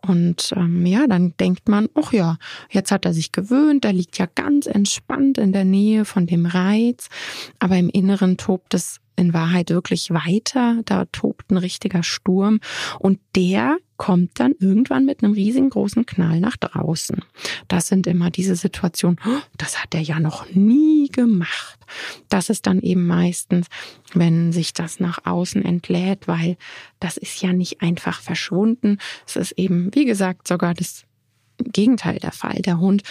Und 0.00 0.52
ähm, 0.56 0.86
ja, 0.86 1.06
dann 1.06 1.34
denkt 1.38 1.68
man, 1.68 1.88
ach 1.94 2.12
ja, 2.12 2.38
jetzt 2.70 2.90
hat 2.90 3.04
er 3.04 3.12
sich 3.12 3.32
gewöhnt, 3.32 3.84
er 3.84 3.92
liegt 3.92 4.18
ja 4.18 4.26
ganz 4.26 4.66
entspannt 4.66 5.38
in 5.38 5.52
der 5.52 5.64
Nähe 5.64 6.04
von 6.04 6.26
dem 6.26 6.46
Reiz, 6.46 7.08
aber 7.58 7.76
im 7.76 7.88
Inneren 7.88 8.36
tobt 8.36 8.74
es 8.74 9.01
in 9.16 9.34
Wahrheit 9.34 9.70
wirklich 9.70 10.10
weiter. 10.10 10.82
Da 10.84 11.04
tobt 11.06 11.50
ein 11.50 11.56
richtiger 11.56 12.02
Sturm 12.02 12.60
und 12.98 13.18
der 13.36 13.78
kommt 13.96 14.40
dann 14.40 14.52
irgendwann 14.58 15.04
mit 15.04 15.22
einem 15.22 15.32
riesengroßen 15.32 16.06
Knall 16.06 16.40
nach 16.40 16.56
draußen. 16.56 17.22
Das 17.68 17.86
sind 17.86 18.06
immer 18.08 18.30
diese 18.30 18.56
Situationen, 18.56 19.18
oh, 19.24 19.40
das 19.58 19.80
hat 19.80 19.94
er 19.94 20.00
ja 20.00 20.18
noch 20.18 20.50
nie 20.50 21.08
gemacht. 21.08 21.78
Das 22.28 22.50
ist 22.50 22.66
dann 22.66 22.80
eben 22.80 23.06
meistens, 23.06 23.68
wenn 24.12 24.52
sich 24.52 24.72
das 24.72 24.98
nach 24.98 25.24
außen 25.24 25.64
entlädt, 25.64 26.26
weil 26.26 26.56
das 26.98 27.16
ist 27.16 27.42
ja 27.42 27.52
nicht 27.52 27.80
einfach 27.80 28.20
verschwunden. 28.20 28.98
Es 29.26 29.36
ist 29.36 29.52
eben, 29.52 29.94
wie 29.94 30.04
gesagt, 30.04 30.48
sogar 30.48 30.74
das 30.74 31.04
Gegenteil 31.58 32.18
der 32.18 32.32
Fall. 32.32 32.60
Der 32.62 32.80
Hund 32.80 33.02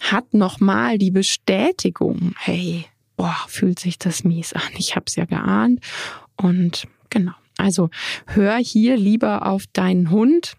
hat 0.00 0.32
nochmal 0.32 0.98
die 0.98 1.10
Bestätigung, 1.10 2.34
hey, 2.38 2.86
boah, 3.18 3.36
fühlt 3.48 3.78
sich 3.78 3.98
das 3.98 4.24
mies 4.24 4.54
an. 4.54 4.62
Ich 4.78 4.96
habe 4.96 5.04
es 5.06 5.16
ja 5.16 5.26
geahnt. 5.26 5.80
Und 6.36 6.88
genau. 7.10 7.34
Also 7.58 7.90
hör 8.26 8.56
hier 8.56 8.96
lieber 8.96 9.44
auf 9.44 9.64
deinen 9.72 10.10
Hund. 10.10 10.54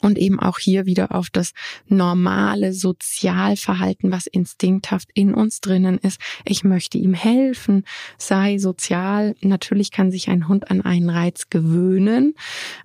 Und 0.00 0.18
eben 0.18 0.40
auch 0.40 0.58
hier 0.58 0.86
wieder 0.86 1.14
auf 1.14 1.30
das 1.30 1.52
normale 1.86 2.72
Sozialverhalten, 2.72 4.10
was 4.10 4.26
instinkthaft 4.26 5.08
in 5.14 5.34
uns 5.34 5.60
drinnen 5.60 5.98
ist. 5.98 6.20
Ich 6.44 6.64
möchte 6.64 6.98
ihm 6.98 7.14
helfen, 7.14 7.84
sei 8.18 8.58
sozial. 8.58 9.34
Natürlich 9.40 9.90
kann 9.90 10.10
sich 10.10 10.28
ein 10.28 10.48
Hund 10.48 10.70
an 10.70 10.80
einen 10.80 11.10
Reiz 11.10 11.50
gewöhnen, 11.50 12.34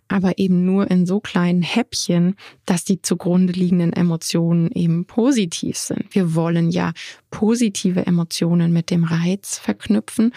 aber 0.08 0.38
eben 0.38 0.65
nur 0.65 0.89
in 0.91 1.06
so 1.06 1.19
kleinen 1.19 1.62
Häppchen, 1.62 2.36
dass 2.65 2.84
die 2.84 3.01
zugrunde 3.01 3.54
liegenden 3.54 3.93
Emotionen 3.93 4.71
eben 4.71 5.06
positiv 5.06 5.78
sind. 5.78 6.13
Wir 6.13 6.36
wollen 6.36 6.69
ja 6.69 6.93
positive 7.32 8.06
Emotionen 8.06 8.71
mit 8.71 8.91
dem 8.91 9.04
Reiz 9.04 9.58
verknüpfen 9.58 10.34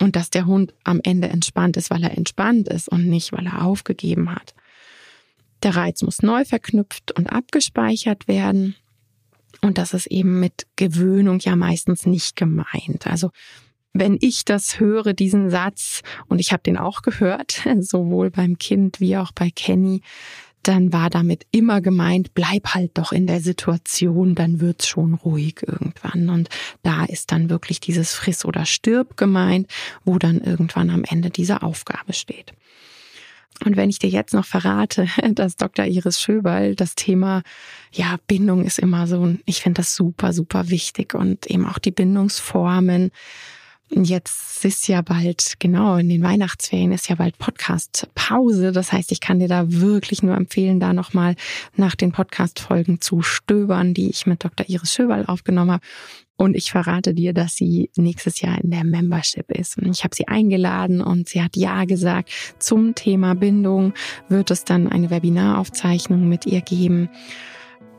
und 0.00 0.16
dass 0.16 0.30
der 0.30 0.46
Hund 0.46 0.74
am 0.84 1.00
Ende 1.02 1.28
entspannt 1.28 1.76
ist, 1.76 1.90
weil 1.90 2.02
er 2.02 2.16
entspannt 2.16 2.68
ist 2.68 2.88
und 2.88 3.06
nicht, 3.06 3.32
weil 3.32 3.46
er 3.46 3.64
aufgegeben 3.64 4.30
hat. 4.30 4.54
Der 5.64 5.76
Reiz 5.76 6.02
muss 6.02 6.22
neu 6.22 6.44
verknüpft 6.44 7.12
und 7.12 7.26
abgespeichert 7.26 8.28
werden. 8.28 8.76
Und 9.62 9.78
das 9.78 9.94
ist 9.94 10.06
eben 10.06 10.38
mit 10.40 10.66
Gewöhnung 10.76 11.38
ja 11.40 11.56
meistens 11.56 12.04
nicht 12.04 12.36
gemeint. 12.36 13.06
Also 13.06 13.30
wenn 13.94 14.18
ich 14.20 14.44
das 14.44 14.78
höre, 14.78 15.14
diesen 15.14 15.48
Satz, 15.48 16.02
und 16.28 16.38
ich 16.38 16.52
habe 16.52 16.62
den 16.62 16.76
auch 16.76 17.00
gehört, 17.00 17.62
sowohl 17.80 18.30
beim 18.30 18.58
Kind 18.58 19.00
wie 19.00 19.16
auch 19.16 19.32
bei 19.32 19.50
Kenny, 19.50 20.02
dann 20.62 20.92
war 20.92 21.10
damit 21.10 21.46
immer 21.50 21.80
gemeint, 21.80 22.34
bleib 22.34 22.74
halt 22.74 22.96
doch 22.98 23.12
in 23.12 23.26
der 23.26 23.40
Situation, 23.40 24.34
dann 24.34 24.60
wird's 24.60 24.86
schon 24.88 25.14
ruhig 25.14 25.62
irgendwann. 25.66 26.28
Und 26.30 26.48
da 26.82 27.04
ist 27.04 27.32
dann 27.32 27.50
wirklich 27.50 27.80
dieses 27.80 28.14
Friss 28.14 28.44
oder 28.44 28.66
stirb 28.66 29.16
gemeint, 29.16 29.70
wo 30.04 30.18
dann 30.18 30.40
irgendwann 30.40 30.90
am 30.90 31.04
Ende 31.04 31.30
diese 31.30 31.62
Aufgabe 31.62 32.12
steht. 32.12 32.52
Und 33.64 33.76
wenn 33.76 33.90
ich 33.90 33.98
dir 33.98 34.10
jetzt 34.10 34.34
noch 34.34 34.44
verrate, 34.44 35.06
dass 35.32 35.56
Dr. 35.56 35.84
Iris 35.84 36.20
Schöberl 36.20 36.74
das 36.74 36.94
Thema, 36.94 37.42
ja, 37.92 38.16
Bindung 38.26 38.64
ist 38.64 38.78
immer 38.78 39.06
so, 39.06 39.34
ich 39.44 39.60
finde 39.60 39.80
das 39.80 39.94
super, 39.94 40.32
super 40.32 40.70
wichtig 40.70 41.14
und 41.14 41.46
eben 41.46 41.66
auch 41.66 41.78
die 41.78 41.92
Bindungsformen. 41.92 43.10
Jetzt 43.90 44.64
ist 44.64 44.88
ja 44.88 45.02
bald, 45.02 45.54
genau, 45.60 45.96
in 45.96 46.08
den 46.08 46.22
Weihnachtsferien 46.22 46.90
ist 46.90 47.08
ja 47.08 47.14
bald 47.16 47.38
Podcast-Pause. 47.38 48.72
Das 48.72 48.92
heißt, 48.92 49.12
ich 49.12 49.20
kann 49.20 49.38
dir 49.38 49.46
da 49.46 49.70
wirklich 49.70 50.22
nur 50.22 50.34
empfehlen, 50.34 50.80
da 50.80 50.92
nochmal 50.92 51.36
nach 51.76 51.94
den 51.94 52.10
Podcast-Folgen 52.10 53.00
zu 53.00 53.22
stöbern, 53.22 53.94
die 53.94 54.10
ich 54.10 54.26
mit 54.26 54.42
Dr. 54.42 54.68
Iris 54.68 54.92
Schöberl 54.92 55.26
aufgenommen 55.26 55.70
habe. 55.70 55.84
Und 56.36 56.56
ich 56.56 56.72
verrate 56.72 57.14
dir, 57.14 57.32
dass 57.32 57.54
sie 57.54 57.90
nächstes 57.96 58.40
Jahr 58.40 58.60
in 58.60 58.70
der 58.70 58.84
Membership 58.84 59.50
ist. 59.52 59.78
Und 59.78 59.88
ich 59.88 60.02
habe 60.02 60.16
sie 60.16 60.26
eingeladen 60.26 61.00
und 61.00 61.28
sie 61.28 61.42
hat 61.42 61.56
Ja 61.56 61.84
gesagt. 61.84 62.30
Zum 62.58 62.94
Thema 62.94 63.34
Bindung 63.34 63.94
wird 64.28 64.50
es 64.50 64.64
dann 64.64 64.88
eine 64.88 65.10
Webinaraufzeichnung 65.10 66.28
mit 66.28 66.44
ihr 66.46 66.60
geben. 66.60 67.08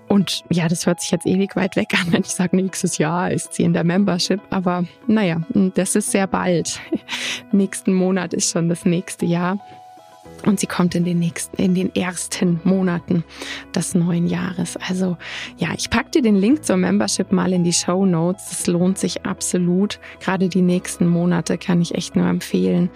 Und 0.08 0.44
ja, 0.52 0.68
das 0.68 0.86
hört 0.86 1.02
sich 1.02 1.12
jetzt 1.12 1.26
ewig 1.26 1.56
weit 1.56 1.76
weg 1.76 1.94
an, 1.94 2.08
wenn 2.12 2.22
ich 2.22 2.28
sage, 2.28 2.56
nächstes 2.56 2.98
Jahr 2.98 3.32
ist 3.32 3.54
sie 3.54 3.64
in 3.64 3.74
der 3.74 3.84
Membership. 3.84 4.42
Aber 4.50 4.86
naja, 5.08 5.42
das 5.76 5.96
ist 5.96 6.12
sehr 6.12 6.28
bald. 6.28 6.80
Nächsten 7.52 7.94
Monat 7.94 8.34
ist 8.34 8.52
schon 8.52 8.70
das 8.70 8.86
nächste 8.86 9.26
Jahr. 9.26 9.60
Und 10.46 10.60
sie 10.60 10.68
kommt 10.68 10.96
in 10.96 11.06
den 11.06 11.20
nächsten, 11.20 11.62
in 11.62 11.74
den 11.74 11.94
ersten 11.96 12.60
Monaten 12.64 13.24
des 13.74 13.96
neuen 13.96 14.28
Jahres. 14.28 14.78
Also 14.78 15.18
ja, 15.58 15.70
ich 15.76 15.90
pack 15.90 16.12
dir 16.12 16.22
den 16.22 16.36
Link 16.36 16.64
zur 16.64 16.78
Membership 16.78 17.32
mal 17.32 17.52
in 17.52 17.64
die 17.64 17.74
Show 17.74 18.06
Notes. 18.06 18.50
Das 18.50 18.68
lohnt 18.68 18.98
sich 18.98 19.26
absolut. 19.26 20.00
Gerade 20.20 20.48
die 20.48 20.62
nächsten 20.62 21.08
Monate 21.08 21.58
kann 21.58 21.82
ich 21.82 21.96
echt 21.96 22.16
nur 22.16 22.28
empfehlen. 22.28 22.90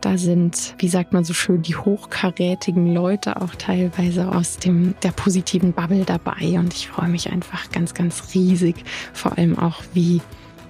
Da 0.00 0.18
sind, 0.18 0.74
wie 0.78 0.88
sagt 0.88 1.14
man 1.14 1.24
so 1.24 1.32
schön, 1.32 1.62
die 1.62 1.76
hochkarätigen 1.76 2.92
Leute 2.92 3.40
auch 3.40 3.54
teilweise 3.54 4.28
aus 4.28 4.58
dem, 4.58 4.94
der 5.02 5.12
positiven 5.12 5.72
Bubble 5.72 6.04
dabei. 6.04 6.58
Und 6.58 6.74
ich 6.74 6.88
freue 6.88 7.08
mich 7.08 7.30
einfach 7.30 7.70
ganz, 7.70 7.94
ganz 7.94 8.34
riesig. 8.34 8.76
Vor 9.14 9.38
allem 9.38 9.58
auch, 9.58 9.82
wie 9.94 10.20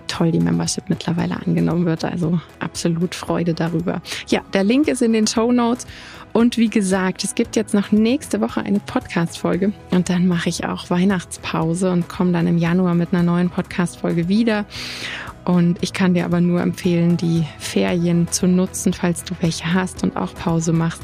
toll 0.06 0.30
die 0.30 0.38
Membership 0.38 0.84
mittlerweile 0.88 1.36
angenommen 1.36 1.84
wird. 1.86 2.04
Also 2.04 2.38
absolut 2.60 3.14
Freude 3.14 3.54
darüber. 3.54 4.00
Ja, 4.28 4.40
der 4.52 4.62
Link 4.62 4.86
ist 4.86 5.02
in 5.02 5.12
den 5.12 5.26
Show 5.26 5.50
Notes. 5.50 5.86
Und 6.34 6.58
wie 6.58 6.68
gesagt, 6.68 7.22
es 7.22 7.36
gibt 7.36 7.54
jetzt 7.54 7.74
noch 7.74 7.92
nächste 7.92 8.40
Woche 8.40 8.60
eine 8.60 8.80
Podcast-Folge 8.80 9.72
und 9.92 10.10
dann 10.10 10.26
mache 10.26 10.48
ich 10.48 10.66
auch 10.66 10.90
Weihnachtspause 10.90 11.92
und 11.92 12.08
komme 12.08 12.32
dann 12.32 12.48
im 12.48 12.58
Januar 12.58 12.96
mit 12.96 13.14
einer 13.14 13.22
neuen 13.22 13.50
Podcast-Folge 13.50 14.26
wieder. 14.26 14.64
Und 15.44 15.80
ich 15.80 15.92
kann 15.92 16.12
dir 16.12 16.24
aber 16.24 16.40
nur 16.40 16.60
empfehlen, 16.60 17.16
die 17.16 17.46
Ferien 17.60 18.26
zu 18.32 18.48
nutzen, 18.48 18.92
falls 18.92 19.22
du 19.22 19.34
welche 19.42 19.74
hast 19.74 20.02
und 20.02 20.16
auch 20.16 20.34
Pause 20.34 20.72
machst. 20.72 21.02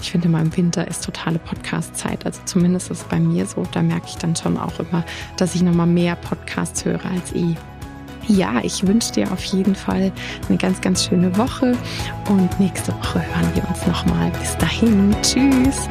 Ich 0.00 0.12
finde 0.12 0.28
immer 0.28 0.40
im 0.40 0.56
Winter 0.56 0.88
ist 0.88 1.04
totale 1.04 1.38
Podcast-Zeit. 1.38 2.24
Also 2.24 2.40
zumindest 2.46 2.90
ist 2.90 3.02
es 3.02 3.04
bei 3.04 3.20
mir 3.20 3.44
so. 3.44 3.64
Da 3.72 3.82
merke 3.82 4.06
ich 4.08 4.16
dann 4.16 4.34
schon 4.34 4.56
auch 4.56 4.80
immer, 4.80 5.04
dass 5.36 5.54
ich 5.54 5.60
nochmal 5.60 5.88
mehr 5.88 6.16
Podcasts 6.16 6.86
höre 6.86 7.04
als 7.04 7.34
eh. 7.34 7.54
Ja, 8.30 8.60
ich 8.62 8.86
wünsche 8.86 9.10
dir 9.10 9.32
auf 9.32 9.42
jeden 9.42 9.74
Fall 9.74 10.12
eine 10.48 10.56
ganz, 10.56 10.80
ganz 10.80 11.04
schöne 11.04 11.36
Woche 11.36 11.76
und 12.28 12.60
nächste 12.60 12.92
Woche 12.94 13.18
hören 13.18 13.50
wir 13.54 13.68
uns 13.68 13.84
nochmal. 13.86 14.30
Bis 14.38 14.56
dahin, 14.56 15.16
tschüss. 15.20 15.88